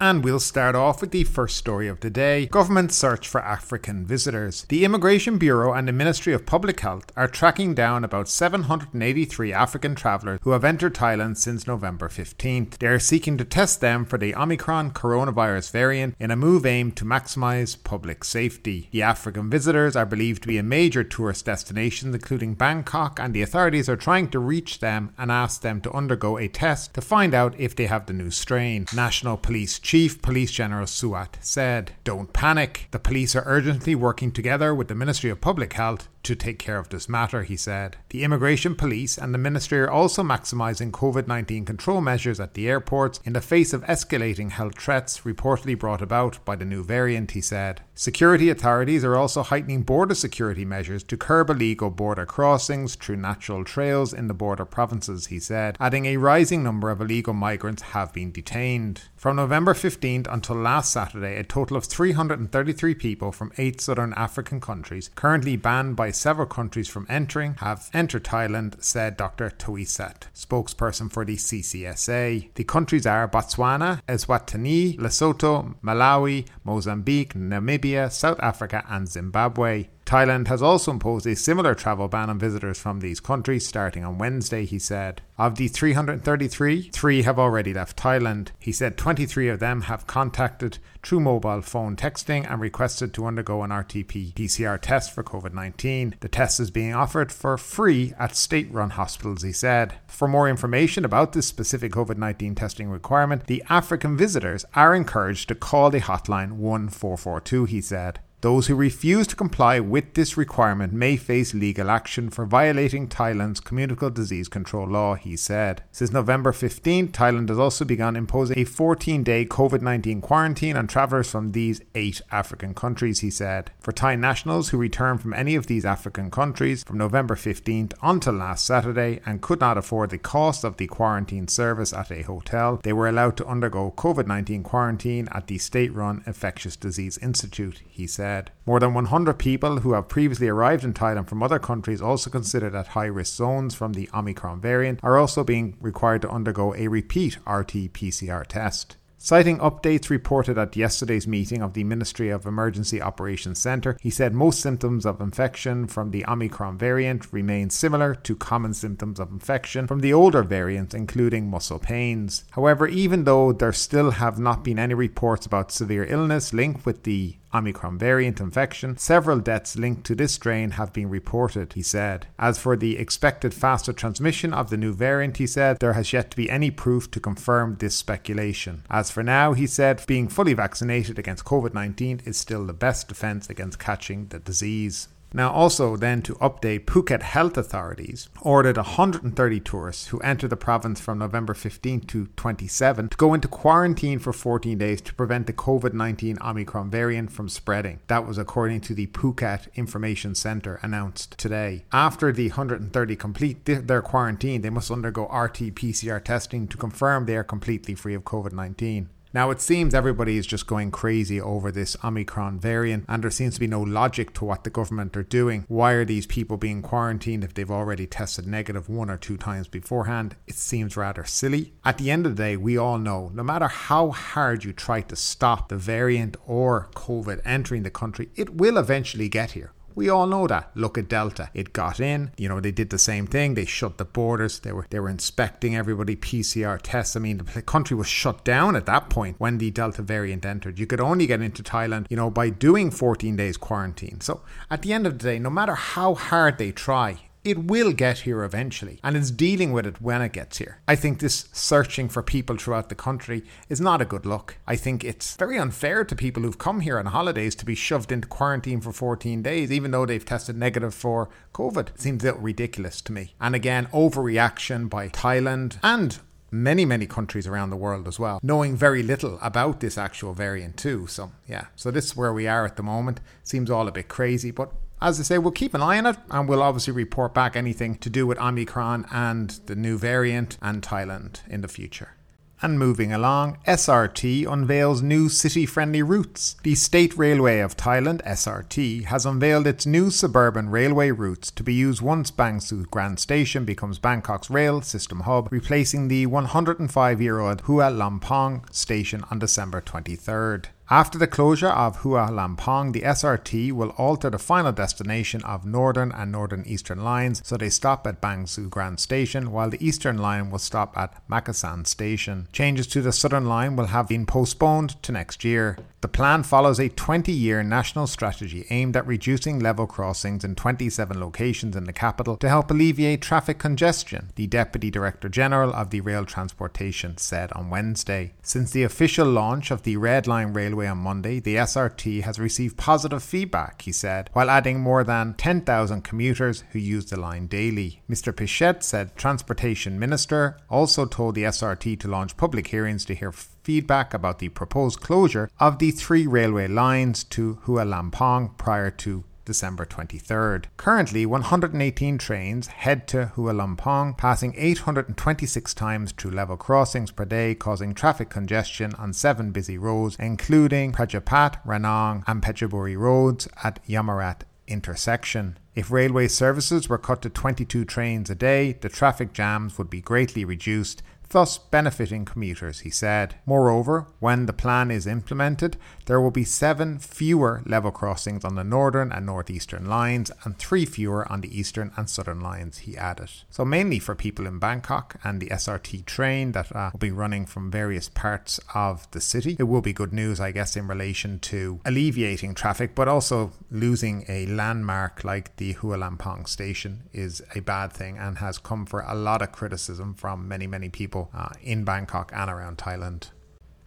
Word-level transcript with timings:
And 0.00 0.22
we'll 0.22 0.38
start 0.38 0.76
off 0.76 1.00
with 1.00 1.10
the 1.10 1.24
first 1.24 1.56
story 1.56 1.88
of 1.88 1.98
the 1.98 2.08
day 2.08 2.46
government 2.46 2.92
search 2.92 3.26
for 3.26 3.40
African 3.40 4.06
visitors. 4.06 4.64
The 4.68 4.84
Immigration 4.84 5.38
Bureau 5.38 5.72
and 5.72 5.88
the 5.88 5.92
Ministry 5.92 6.32
of 6.32 6.46
Public 6.46 6.78
Health 6.78 7.10
are 7.16 7.26
tracking 7.26 7.74
down 7.74 8.04
about 8.04 8.28
783 8.28 9.52
African 9.52 9.96
travellers 9.96 10.38
who 10.42 10.52
have 10.52 10.62
entered 10.62 10.94
Thailand 10.94 11.36
since 11.36 11.66
November 11.66 12.08
15th. 12.08 12.78
They 12.78 12.86
are 12.86 13.00
seeking 13.00 13.36
to 13.38 13.44
test 13.44 13.80
them 13.80 14.04
for 14.04 14.18
the 14.18 14.36
Omicron 14.36 14.92
coronavirus 14.92 15.72
variant 15.72 16.14
in 16.20 16.30
a 16.30 16.36
move 16.36 16.64
aimed 16.64 16.96
to 16.98 17.04
maximise 17.04 17.82
public 17.82 18.22
safety. 18.22 18.88
The 18.92 19.02
African 19.02 19.50
visitors 19.50 19.96
are 19.96 20.06
believed 20.06 20.42
to 20.42 20.48
be 20.48 20.58
in 20.58 20.68
major 20.68 21.02
tourist 21.02 21.46
destinations, 21.46 22.14
including 22.14 22.54
Bangkok, 22.54 23.18
and 23.18 23.34
the 23.34 23.42
authorities 23.42 23.88
are 23.88 23.96
trying 23.96 24.28
to 24.28 24.38
reach 24.38 24.78
them 24.78 25.12
and 25.18 25.32
ask 25.32 25.62
them 25.62 25.80
to 25.80 25.92
undergo 25.92 26.38
a 26.38 26.46
test 26.46 26.94
to 26.94 27.00
find 27.00 27.34
out 27.34 27.58
if 27.58 27.74
they 27.74 27.86
have 27.86 28.06
the 28.06 28.12
new 28.12 28.30
strain. 28.30 28.86
National 28.94 29.36
Police 29.36 29.80
Chief 29.88 30.20
Police 30.20 30.50
General 30.50 30.84
Suwat 30.84 31.36
said, 31.40 31.92
Don't 32.04 32.34
panic. 32.34 32.88
The 32.90 32.98
police 32.98 33.34
are 33.34 33.42
urgently 33.46 33.94
working 33.94 34.30
together 34.30 34.74
with 34.74 34.88
the 34.88 34.94
Ministry 34.94 35.30
of 35.30 35.40
Public 35.40 35.72
Health 35.72 36.10
to 36.22 36.34
take 36.34 36.58
care 36.58 36.78
of 36.78 36.88
this 36.88 37.08
matter, 37.08 37.42
he 37.42 37.56
said. 37.56 37.96
The 38.10 38.24
immigration 38.24 38.74
police 38.74 39.16
and 39.16 39.32
the 39.32 39.38
ministry 39.38 39.80
are 39.80 39.90
also 39.90 40.22
maximising 40.22 40.90
COVID 40.90 41.26
19 41.26 41.64
control 41.64 42.00
measures 42.00 42.40
at 42.40 42.54
the 42.54 42.68
airports 42.68 43.20
in 43.24 43.32
the 43.32 43.40
face 43.40 43.72
of 43.72 43.84
escalating 43.84 44.50
health 44.50 44.78
threats 44.78 45.20
reportedly 45.20 45.78
brought 45.78 46.02
about 46.02 46.44
by 46.44 46.56
the 46.56 46.64
new 46.64 46.82
variant, 46.82 47.32
he 47.32 47.40
said. 47.40 47.82
Security 47.94 48.48
authorities 48.48 49.04
are 49.04 49.16
also 49.16 49.42
heightening 49.42 49.82
border 49.82 50.14
security 50.14 50.64
measures 50.64 51.02
to 51.02 51.16
curb 51.16 51.50
illegal 51.50 51.90
border 51.90 52.26
crossings 52.26 52.94
through 52.94 53.16
natural 53.16 53.64
trails 53.64 54.12
in 54.12 54.28
the 54.28 54.34
border 54.34 54.64
provinces, 54.64 55.26
he 55.26 55.40
said, 55.40 55.76
adding 55.80 56.06
a 56.06 56.16
rising 56.16 56.62
number 56.62 56.90
of 56.90 57.00
illegal 57.00 57.34
migrants 57.34 57.82
have 57.82 58.12
been 58.12 58.30
detained. 58.30 59.02
From 59.16 59.36
November 59.36 59.74
15th 59.74 60.32
until 60.32 60.56
last 60.56 60.92
Saturday, 60.92 61.36
a 61.36 61.42
total 61.42 61.76
of 61.76 61.84
333 61.84 62.94
people 62.94 63.32
from 63.32 63.52
eight 63.58 63.80
southern 63.80 64.12
African 64.14 64.60
countries, 64.60 65.10
currently 65.14 65.56
banned 65.56 65.96
by 65.96 66.07
several 66.10 66.46
countries 66.46 66.88
from 66.88 67.06
entering, 67.08 67.54
have 67.54 67.90
entered 67.92 68.24
Thailand, 68.24 68.82
said 68.82 69.16
Dr. 69.16 69.50
Toisat, 69.50 70.28
spokesperson 70.34 71.10
for 71.10 71.24
the 71.24 71.36
CCSA. 71.36 72.54
The 72.54 72.64
countries 72.64 73.06
are 73.06 73.28
Botswana, 73.28 74.02
Eswatini, 74.08 74.96
Lesotho, 74.98 75.74
Malawi, 75.82 76.46
Mozambique, 76.64 77.34
Namibia, 77.34 78.10
South 78.10 78.40
Africa, 78.40 78.84
and 78.88 79.08
Zimbabwe. 79.08 79.88
Thailand 80.08 80.48
has 80.48 80.62
also 80.62 80.90
imposed 80.90 81.26
a 81.26 81.36
similar 81.36 81.74
travel 81.74 82.08
ban 82.08 82.30
on 82.30 82.38
visitors 82.38 82.78
from 82.78 83.00
these 83.00 83.20
countries 83.20 83.66
starting 83.66 84.06
on 84.06 84.16
Wednesday, 84.16 84.64
he 84.64 84.78
said. 84.78 85.20
Of 85.36 85.56
the 85.56 85.68
333, 85.68 86.88
three 86.92 87.22
have 87.24 87.38
already 87.38 87.74
left 87.74 87.98
Thailand. 87.98 88.48
He 88.58 88.72
said 88.72 88.96
23 88.96 89.50
of 89.50 89.60
them 89.60 89.82
have 89.82 90.06
contacted 90.06 90.78
through 91.02 91.20
mobile 91.20 91.60
phone 91.60 91.94
texting 91.94 92.50
and 92.50 92.58
requested 92.58 93.12
to 93.14 93.26
undergo 93.26 93.62
an 93.62 93.70
RT 93.70 94.08
PCR 94.08 94.80
test 94.80 95.12
for 95.12 95.22
COVID 95.22 95.52
19. 95.52 96.14
The 96.20 96.28
test 96.28 96.58
is 96.58 96.70
being 96.70 96.94
offered 96.94 97.30
for 97.30 97.58
free 97.58 98.14
at 98.18 98.34
state 98.34 98.72
run 98.72 98.90
hospitals, 98.90 99.42
he 99.42 99.52
said. 99.52 99.96
For 100.06 100.26
more 100.26 100.48
information 100.48 101.04
about 101.04 101.34
this 101.34 101.46
specific 101.46 101.92
COVID 101.92 102.16
19 102.16 102.54
testing 102.54 102.88
requirement, 102.88 103.46
the 103.46 103.62
African 103.68 104.16
visitors 104.16 104.64
are 104.72 104.94
encouraged 104.94 105.48
to 105.48 105.54
call 105.54 105.90
the 105.90 106.00
hotline 106.00 106.52
1442, 106.52 107.66
he 107.66 107.82
said. 107.82 108.20
Those 108.40 108.68
who 108.68 108.76
refuse 108.76 109.26
to 109.26 109.36
comply 109.36 109.80
with 109.80 110.14
this 110.14 110.36
requirement 110.36 110.92
may 110.92 111.16
face 111.16 111.54
legal 111.54 111.90
action 111.90 112.30
for 112.30 112.46
violating 112.46 113.08
Thailand's 113.08 113.58
communicable 113.58 114.10
disease 114.10 114.46
control 114.46 114.86
law, 114.86 115.16
he 115.16 115.36
said. 115.36 115.82
Since 115.90 116.12
November 116.12 116.52
15, 116.52 117.08
Thailand 117.08 117.48
has 117.48 117.58
also 117.58 117.84
begun 117.84 118.14
imposing 118.14 118.56
a 118.56 118.62
14 118.62 119.24
day 119.24 119.44
COVID 119.44 119.82
19 119.82 120.20
quarantine 120.20 120.76
on 120.76 120.86
travellers 120.86 121.28
from 121.28 121.50
these 121.50 121.80
eight 121.96 122.22
African 122.30 122.74
countries, 122.74 123.20
he 123.20 123.30
said. 123.30 123.72
For 123.80 123.90
Thai 123.90 124.14
nationals 124.14 124.68
who 124.68 124.78
return 124.78 125.18
from 125.18 125.34
any 125.34 125.56
of 125.56 125.66
these 125.66 125.84
African 125.84 126.30
countries 126.30 126.84
from 126.84 126.98
November 126.98 127.34
15th 127.34 127.94
until 128.02 128.34
last 128.34 128.64
Saturday 128.64 129.20
and 129.26 129.42
could 129.42 129.58
not 129.58 129.76
afford 129.76 130.10
the 130.10 130.18
cost 130.18 130.62
of 130.62 130.76
the 130.76 130.86
quarantine 130.86 131.48
service 131.48 131.92
at 131.92 132.12
a 132.12 132.22
hotel, 132.22 132.78
they 132.84 132.92
were 132.92 133.08
allowed 133.08 133.36
to 133.38 133.46
undergo 133.48 133.92
COVID 133.96 134.28
19 134.28 134.62
quarantine 134.62 135.28
at 135.32 135.48
the 135.48 135.58
state 135.58 135.92
run 135.92 136.22
Infectious 136.24 136.76
Disease 136.76 137.18
Institute, 137.18 137.82
he 137.88 138.06
said 138.06 138.27
said. 138.28 138.50
More 138.66 138.78
than 138.78 138.92
100 138.92 139.38
people 139.38 139.80
who 139.80 139.94
have 139.94 140.08
previously 140.08 140.48
arrived 140.48 140.84
in 140.84 140.92
Thailand 140.92 141.28
from 141.28 141.42
other 141.42 141.58
countries, 141.58 142.02
also 142.02 142.28
considered 142.28 142.74
at 142.74 142.88
high 142.88 143.06
risk 143.06 143.34
zones 143.34 143.74
from 143.74 143.94
the 143.94 144.10
Omicron 144.12 144.60
variant, 144.60 145.00
are 145.02 145.16
also 145.16 145.42
being 145.42 145.76
required 145.80 146.20
to 146.22 146.30
undergo 146.30 146.74
a 146.74 146.88
repeat 146.88 147.38
RT 147.46 147.72
PCR 147.94 148.46
test. 148.46 148.96
Citing 149.20 149.58
updates 149.58 150.10
reported 150.10 150.56
at 150.58 150.76
yesterday's 150.76 151.26
meeting 151.26 151.60
of 151.60 151.72
the 151.72 151.82
Ministry 151.82 152.28
of 152.30 152.46
Emergency 152.46 153.02
Operations 153.02 153.58
Centre, 153.58 153.96
he 154.00 154.10
said 154.10 154.32
most 154.32 154.60
symptoms 154.60 155.04
of 155.04 155.20
infection 155.20 155.88
from 155.88 156.12
the 156.12 156.24
Omicron 156.26 156.78
variant 156.78 157.32
remain 157.32 157.68
similar 157.68 158.14
to 158.14 158.36
common 158.36 158.74
symptoms 158.74 159.18
of 159.18 159.32
infection 159.32 159.88
from 159.88 160.00
the 160.00 160.12
older 160.12 160.44
variants, 160.44 160.94
including 160.94 161.50
muscle 161.50 161.80
pains. 161.80 162.44
However, 162.52 162.86
even 162.86 163.24
though 163.24 163.52
there 163.52 163.72
still 163.72 164.12
have 164.12 164.38
not 164.38 164.62
been 164.62 164.78
any 164.78 164.94
reports 164.94 165.46
about 165.46 165.72
severe 165.72 166.04
illness 166.04 166.52
linked 166.52 166.86
with 166.86 167.02
the 167.02 167.34
Omicron 167.54 167.98
variant 167.98 168.40
infection. 168.40 168.96
Several 168.96 169.38
deaths 169.38 169.76
linked 169.76 170.04
to 170.04 170.14
this 170.14 170.32
strain 170.32 170.72
have 170.72 170.92
been 170.92 171.08
reported, 171.08 171.72
he 171.72 171.82
said. 171.82 172.26
As 172.38 172.58
for 172.58 172.76
the 172.76 172.98
expected 172.98 173.54
faster 173.54 173.92
transmission 173.92 174.52
of 174.52 174.70
the 174.70 174.76
new 174.76 174.92
variant, 174.92 175.38
he 175.38 175.46
said, 175.46 175.78
there 175.78 175.94
has 175.94 176.12
yet 176.12 176.30
to 176.30 176.36
be 176.36 176.50
any 176.50 176.70
proof 176.70 177.10
to 177.12 177.20
confirm 177.20 177.76
this 177.76 177.96
speculation. 177.96 178.82
As 178.90 179.10
for 179.10 179.22
now, 179.22 179.52
he 179.52 179.66
said, 179.66 180.04
being 180.06 180.28
fully 180.28 180.54
vaccinated 180.54 181.18
against 181.18 181.44
COVID 181.44 181.74
19 181.74 182.22
is 182.24 182.36
still 182.36 182.66
the 182.66 182.72
best 182.72 183.08
defense 183.08 183.48
against 183.48 183.78
catching 183.78 184.28
the 184.28 184.38
disease. 184.38 185.08
Now, 185.32 185.50
also 185.52 185.96
then 185.96 186.22
to 186.22 186.34
update, 186.36 186.86
Phuket 186.86 187.22
health 187.22 187.56
authorities 187.58 188.28
ordered 188.40 188.76
130 188.76 189.60
tourists 189.60 190.08
who 190.08 190.18
entered 190.20 190.50
the 190.50 190.56
province 190.56 191.00
from 191.00 191.18
November 191.18 191.54
15 191.54 192.00
to 192.00 192.26
27 192.36 193.10
to 193.10 193.16
go 193.16 193.34
into 193.34 193.48
quarantine 193.48 194.18
for 194.18 194.32
14 194.32 194.78
days 194.78 195.00
to 195.02 195.14
prevent 195.14 195.46
the 195.46 195.52
COVID 195.52 195.92
19 195.92 196.38
Omicron 196.40 196.90
variant 196.90 197.30
from 197.30 197.48
spreading. 197.48 198.00
That 198.06 198.26
was 198.26 198.38
according 198.38 198.80
to 198.82 198.94
the 198.94 199.06
Phuket 199.08 199.72
Information 199.74 200.34
Centre 200.34 200.80
announced 200.82 201.36
today. 201.36 201.84
After 201.92 202.32
the 202.32 202.48
130 202.48 203.16
complete 203.16 203.64
their 203.64 204.02
quarantine, 204.02 204.62
they 204.62 204.70
must 204.70 204.90
undergo 204.90 205.24
RT 205.24 205.74
PCR 205.74 206.24
testing 206.24 206.66
to 206.68 206.76
confirm 206.76 207.26
they 207.26 207.36
are 207.36 207.44
completely 207.44 207.94
free 207.94 208.14
of 208.14 208.24
COVID 208.24 208.52
19. 208.52 209.10
Now, 209.38 209.50
it 209.50 209.60
seems 209.60 209.94
everybody 209.94 210.36
is 210.36 210.48
just 210.48 210.66
going 210.66 210.90
crazy 210.90 211.40
over 211.40 211.70
this 211.70 211.96
Omicron 212.02 212.58
variant, 212.58 213.04
and 213.06 213.22
there 213.22 213.30
seems 213.30 213.54
to 213.54 213.60
be 213.60 213.68
no 213.68 213.80
logic 213.80 214.34
to 214.34 214.44
what 214.44 214.64
the 214.64 214.68
government 214.68 215.16
are 215.16 215.22
doing. 215.22 215.64
Why 215.68 215.92
are 215.92 216.04
these 216.04 216.26
people 216.26 216.56
being 216.56 216.82
quarantined 216.82 217.44
if 217.44 217.54
they've 217.54 217.70
already 217.70 218.08
tested 218.08 218.48
negative 218.48 218.88
one 218.88 219.08
or 219.08 219.16
two 219.16 219.36
times 219.36 219.68
beforehand? 219.68 220.34
It 220.48 220.56
seems 220.56 220.96
rather 220.96 221.24
silly. 221.24 221.72
At 221.84 221.98
the 221.98 222.10
end 222.10 222.26
of 222.26 222.34
the 222.34 222.42
day, 222.42 222.56
we 222.56 222.76
all 222.76 222.98
know 222.98 223.30
no 223.32 223.44
matter 223.44 223.68
how 223.68 224.10
hard 224.10 224.64
you 224.64 224.72
try 224.72 225.02
to 225.02 225.14
stop 225.14 225.68
the 225.68 225.76
variant 225.76 226.36
or 226.44 226.88
COVID 226.96 227.40
entering 227.44 227.84
the 227.84 227.90
country, 227.90 228.30
it 228.34 228.56
will 228.56 228.76
eventually 228.76 229.28
get 229.28 229.52
here. 229.52 229.72
We 229.98 230.08
all 230.08 230.28
know 230.28 230.46
that. 230.46 230.70
Look 230.76 230.96
at 230.96 231.08
Delta. 231.08 231.50
It 231.54 231.72
got 231.72 231.98
in. 231.98 232.30
You 232.36 232.48
know, 232.48 232.60
they 232.60 232.70
did 232.70 232.90
the 232.90 233.00
same 233.00 233.26
thing. 233.26 233.54
They 233.54 233.64
shut 233.64 233.98
the 233.98 234.04
borders. 234.04 234.60
They 234.60 234.70
were 234.70 234.86
they 234.90 235.00
were 235.00 235.08
inspecting 235.08 235.74
everybody 235.74 236.14
PCR 236.14 236.78
tests. 236.80 237.16
I 237.16 237.18
mean, 237.18 237.38
the 237.52 237.62
country 237.62 237.96
was 237.96 238.06
shut 238.06 238.44
down 238.44 238.76
at 238.76 238.86
that 238.86 239.10
point 239.10 239.40
when 239.40 239.58
the 239.58 239.72
Delta 239.72 240.02
variant 240.02 240.46
entered. 240.46 240.78
You 240.78 240.86
could 240.86 241.00
only 241.00 241.26
get 241.26 241.42
into 241.42 241.64
Thailand, 241.64 242.06
you 242.10 242.16
know, 242.16 242.30
by 242.30 242.48
doing 242.48 242.92
14 242.92 243.34
days 243.34 243.56
quarantine. 243.56 244.20
So, 244.20 244.42
at 244.70 244.82
the 244.82 244.92
end 244.92 245.04
of 245.04 245.18
the 245.18 245.24
day, 245.24 245.40
no 245.40 245.50
matter 245.50 245.74
how 245.74 246.14
hard 246.14 246.58
they 246.58 246.70
try, 246.70 247.18
it 247.48 247.64
will 247.64 247.92
get 247.92 248.18
here 248.18 248.42
eventually, 248.42 249.00
and 249.02 249.16
it's 249.16 249.30
dealing 249.30 249.72
with 249.72 249.86
it 249.86 250.00
when 250.00 250.22
it 250.22 250.32
gets 250.32 250.58
here. 250.58 250.80
I 250.86 250.96
think 250.96 251.18
this 251.18 251.48
searching 251.52 252.08
for 252.08 252.22
people 252.22 252.56
throughout 252.56 252.88
the 252.88 252.94
country 252.94 253.44
is 253.68 253.80
not 253.80 254.00
a 254.00 254.06
good 254.06 254.26
look. 254.26 254.56
I 254.66 254.76
think 254.76 255.04
it's 255.04 255.36
very 255.36 255.58
unfair 255.58 256.04
to 256.04 256.16
people 256.16 256.42
who've 256.42 256.58
come 256.58 256.80
here 256.80 256.98
on 256.98 257.06
holidays 257.06 257.54
to 257.56 257.64
be 257.64 257.74
shoved 257.74 258.12
into 258.12 258.28
quarantine 258.28 258.80
for 258.80 258.92
14 258.92 259.42
days, 259.42 259.72
even 259.72 259.90
though 259.90 260.06
they've 260.06 260.24
tested 260.24 260.56
negative 260.56 260.94
for 260.94 261.28
COVID. 261.54 261.88
It 261.90 262.00
seems 262.00 262.22
a 262.22 262.26
little 262.26 262.40
ridiculous 262.40 263.00
to 263.02 263.12
me. 263.12 263.34
And 263.40 263.54
again, 263.54 263.86
overreaction 263.86 264.88
by 264.88 265.08
Thailand 265.08 265.78
and 265.82 266.18
many, 266.50 266.84
many 266.84 267.06
countries 267.06 267.46
around 267.46 267.70
the 267.70 267.76
world 267.76 268.08
as 268.08 268.18
well, 268.18 268.40
knowing 268.42 268.76
very 268.76 269.02
little 269.02 269.38
about 269.42 269.80
this 269.80 269.98
actual 269.98 270.32
variant 270.32 270.76
too. 270.76 271.06
So, 271.06 271.32
yeah, 271.46 271.66
so 271.76 271.90
this 271.90 272.06
is 272.06 272.16
where 272.16 272.32
we 272.32 272.46
are 272.46 272.64
at 272.64 272.76
the 272.76 272.82
moment. 272.82 273.20
Seems 273.42 273.70
all 273.70 273.88
a 273.88 273.92
bit 273.92 274.08
crazy, 274.08 274.50
but 274.50 274.72
as 275.00 275.20
I 275.20 275.22
say, 275.22 275.38
we'll 275.38 275.52
keep 275.52 275.74
an 275.74 275.82
eye 275.82 275.98
on 275.98 276.06
it 276.06 276.16
and 276.30 276.48
we'll 276.48 276.62
obviously 276.62 276.92
report 276.92 277.34
back 277.34 277.56
anything 277.56 277.96
to 277.96 278.10
do 278.10 278.26
with 278.26 278.40
Omicron 278.40 279.06
and 279.12 279.50
the 279.66 279.76
new 279.76 279.98
variant 279.98 280.58
and 280.60 280.82
Thailand 280.82 281.40
in 281.48 281.60
the 281.60 281.68
future. 281.68 282.14
And 282.60 282.76
moving 282.76 283.12
along, 283.12 283.58
SRT 283.68 284.50
unveils 284.50 285.00
new 285.00 285.28
city 285.28 285.64
friendly 285.64 286.02
routes. 286.02 286.56
The 286.64 286.74
State 286.74 287.16
Railway 287.16 287.60
of 287.60 287.76
Thailand, 287.76 288.20
SRT, 288.24 289.04
has 289.04 289.24
unveiled 289.24 289.68
its 289.68 289.86
new 289.86 290.10
suburban 290.10 290.68
railway 290.68 291.12
routes 291.12 291.52
to 291.52 291.62
be 291.62 291.72
used 291.72 292.02
once 292.02 292.32
Bang 292.32 292.58
Sue 292.58 292.84
Grand 292.90 293.20
Station 293.20 293.64
becomes 293.64 294.00
Bangkok's 294.00 294.50
rail 294.50 294.82
system 294.82 295.20
hub, 295.20 295.48
replacing 295.52 296.08
the 296.08 296.26
105 296.26 297.22
year 297.22 297.38
old 297.38 297.60
Hua 297.62 297.90
Lamphong 297.92 298.74
station 298.74 299.22
on 299.30 299.38
December 299.38 299.80
23rd. 299.80 300.66
After 300.90 301.18
the 301.18 301.26
closure 301.26 301.68
of 301.68 301.96
Hua 301.96 302.30
Lamphong, 302.30 302.94
the 302.94 303.02
SRT 303.02 303.72
will 303.72 303.90
alter 303.98 304.30
the 304.30 304.38
final 304.38 304.72
destination 304.72 305.44
of 305.44 305.66
Northern 305.66 306.10
and 306.12 306.32
Northern 306.32 306.64
Eastern 306.66 307.04
lines 307.04 307.42
so 307.44 307.58
they 307.58 307.68
stop 307.68 308.06
at 308.06 308.22
Bang 308.22 308.46
Sue 308.46 308.70
Grand 308.70 308.98
Station 308.98 309.52
while 309.52 309.68
the 309.68 309.86
Eastern 309.86 310.16
line 310.16 310.48
will 310.48 310.58
stop 310.58 310.96
at 310.96 311.12
Makkasan 311.28 311.86
Station. 311.86 312.48
Changes 312.52 312.86
to 312.86 313.02
the 313.02 313.12
Southern 313.12 313.44
line 313.44 313.76
will 313.76 313.88
have 313.88 314.08
been 314.08 314.24
postponed 314.24 315.02
to 315.02 315.12
next 315.12 315.44
year. 315.44 315.76
The 316.00 316.06
plan 316.06 316.44
follows 316.44 316.78
a 316.78 316.88
20 316.88 317.32
year 317.32 317.64
national 317.64 318.06
strategy 318.06 318.64
aimed 318.70 318.96
at 318.96 319.06
reducing 319.06 319.58
level 319.58 319.88
crossings 319.88 320.44
in 320.44 320.54
27 320.54 321.18
locations 321.18 321.74
in 321.74 321.84
the 321.84 321.92
capital 321.92 322.36
to 322.36 322.48
help 322.48 322.70
alleviate 322.70 323.20
traffic 323.20 323.58
congestion, 323.58 324.30
the 324.36 324.46
Deputy 324.46 324.92
Director 324.92 325.28
General 325.28 325.72
of 325.72 325.90
the 325.90 326.00
Rail 326.00 326.24
Transportation 326.24 327.18
said 327.18 327.52
on 327.52 327.68
Wednesday. 327.68 328.34
Since 328.42 328.70
the 328.70 328.84
official 328.84 329.26
launch 329.26 329.72
of 329.72 329.82
the 329.82 329.96
Red 329.96 330.28
Line 330.28 330.52
Railway 330.52 330.86
on 330.86 330.98
Monday, 330.98 331.40
the 331.40 331.56
SRT 331.56 332.22
has 332.22 332.38
received 332.38 332.76
positive 332.76 333.22
feedback, 333.22 333.82
he 333.82 333.90
said, 333.90 334.30
while 334.34 334.50
adding 334.50 334.78
more 334.78 335.02
than 335.02 335.34
10,000 335.34 336.02
commuters 336.02 336.62
who 336.70 336.78
use 336.78 337.06
the 337.06 337.18
line 337.18 337.48
daily. 337.48 338.02
Mr. 338.08 338.34
Pichet 338.34 338.84
said 338.84 339.16
Transportation 339.16 339.98
Minister 339.98 340.58
also 340.70 341.06
told 341.06 341.34
the 341.34 341.42
SRT 341.42 341.98
to 341.98 342.08
launch 342.08 342.36
public 342.36 342.68
hearings 342.68 343.04
to 343.06 343.16
hear 343.16 343.32
feedback 343.68 344.14
about 344.14 344.38
the 344.38 344.48
proposed 344.48 344.98
closure 344.98 345.50
of 345.60 345.78
the 345.78 345.90
three 345.90 346.26
railway 346.26 346.66
lines 346.66 347.22
to 347.22 347.58
Hua 347.64 347.84
Lamphong 347.84 348.56
prior 348.56 348.90
to 348.92 349.24
December 349.44 349.84
23rd. 349.84 350.64
Currently, 350.78 351.26
118 351.26 352.16
trains 352.16 352.68
head 352.68 353.06
to 353.08 353.26
Hua 353.26 353.52
Lamphong, 353.52 354.16
passing 354.16 354.54
826 354.56 355.74
times 355.74 356.12
through 356.12 356.30
level 356.30 356.56
crossings 356.56 357.10
per 357.10 357.26
day, 357.26 357.54
causing 357.54 357.92
traffic 357.92 358.30
congestion 358.30 358.94
on 358.94 359.12
seven 359.12 359.50
busy 359.50 359.76
roads, 359.76 360.16
including 360.18 360.92
Prachapat, 360.92 361.62
Ranong, 361.66 362.24
and 362.26 362.42
Phetchaburi 362.42 362.96
roads 362.96 363.48
at 363.62 363.84
Yommarat 363.86 364.44
intersection. 364.66 365.58
If 365.74 365.90
railway 365.90 366.28
services 366.28 366.88
were 366.88 366.98
cut 366.98 367.22
to 367.22 367.28
22 367.28 367.84
trains 367.84 368.30
a 368.30 368.34
day, 368.34 368.72
the 368.80 368.88
traffic 368.88 369.32
jams 369.32 369.76
would 369.78 369.90
be 369.90 370.00
greatly 370.00 370.44
reduced, 370.44 371.02
thus 371.30 371.58
benefiting 371.58 372.24
commuters, 372.24 372.80
he 372.80 372.90
said. 372.90 373.34
Moreover, 373.44 374.06
when 374.18 374.46
the 374.46 374.52
plan 374.52 374.90
is 374.90 375.06
implemented, 375.06 375.76
there 376.06 376.20
will 376.20 376.30
be 376.30 376.44
seven 376.44 376.98
fewer 376.98 377.62
level 377.66 377.90
crossings 377.90 378.44
on 378.44 378.54
the 378.54 378.64
northern 378.64 379.12
and 379.12 379.26
northeastern 379.26 379.86
lines 379.86 380.30
and 380.44 380.58
three 380.58 380.86
fewer 380.86 381.30
on 381.30 381.40
the 381.40 381.58
eastern 381.58 381.92
and 381.96 382.08
southern 382.08 382.40
lines, 382.40 382.78
he 382.78 382.96
added. 382.96 383.30
So, 383.50 383.64
mainly 383.64 383.98
for 383.98 384.14
people 384.14 384.46
in 384.46 384.58
Bangkok 384.58 385.16
and 385.22 385.40
the 385.40 385.48
SRT 385.48 386.06
train 386.06 386.52
that 386.52 386.74
uh, 386.74 386.90
will 386.92 386.98
be 386.98 387.10
running 387.10 387.46
from 387.46 387.70
various 387.70 388.08
parts 388.08 388.60
of 388.74 389.10
the 389.10 389.20
city. 389.20 389.56
It 389.58 389.64
will 389.64 389.82
be 389.82 389.92
good 389.92 390.12
news, 390.12 390.40
I 390.40 390.52
guess, 390.52 390.76
in 390.76 390.86
relation 390.86 391.38
to 391.40 391.80
alleviating 391.84 392.54
traffic, 392.54 392.94
but 392.94 393.08
also 393.08 393.52
losing 393.70 394.24
a 394.28 394.46
landmark 394.46 395.24
like 395.24 395.56
the 395.56 395.72
Hua 395.72 395.96
Lamphong 395.96 396.48
station 396.48 397.02
is 397.12 397.42
a 397.54 397.60
bad 397.60 397.92
thing 397.92 398.16
and 398.16 398.38
has 398.38 398.58
come 398.58 398.86
for 398.86 399.00
a 399.00 399.14
lot 399.14 399.42
of 399.42 399.52
criticism 399.52 400.14
from 400.14 400.48
many, 400.48 400.66
many 400.66 400.88
people 400.88 401.17
uh, 401.34 401.50
in 401.62 401.84
Bangkok 401.84 402.32
and 402.34 402.50
around 402.50 402.78
Thailand. 402.78 403.30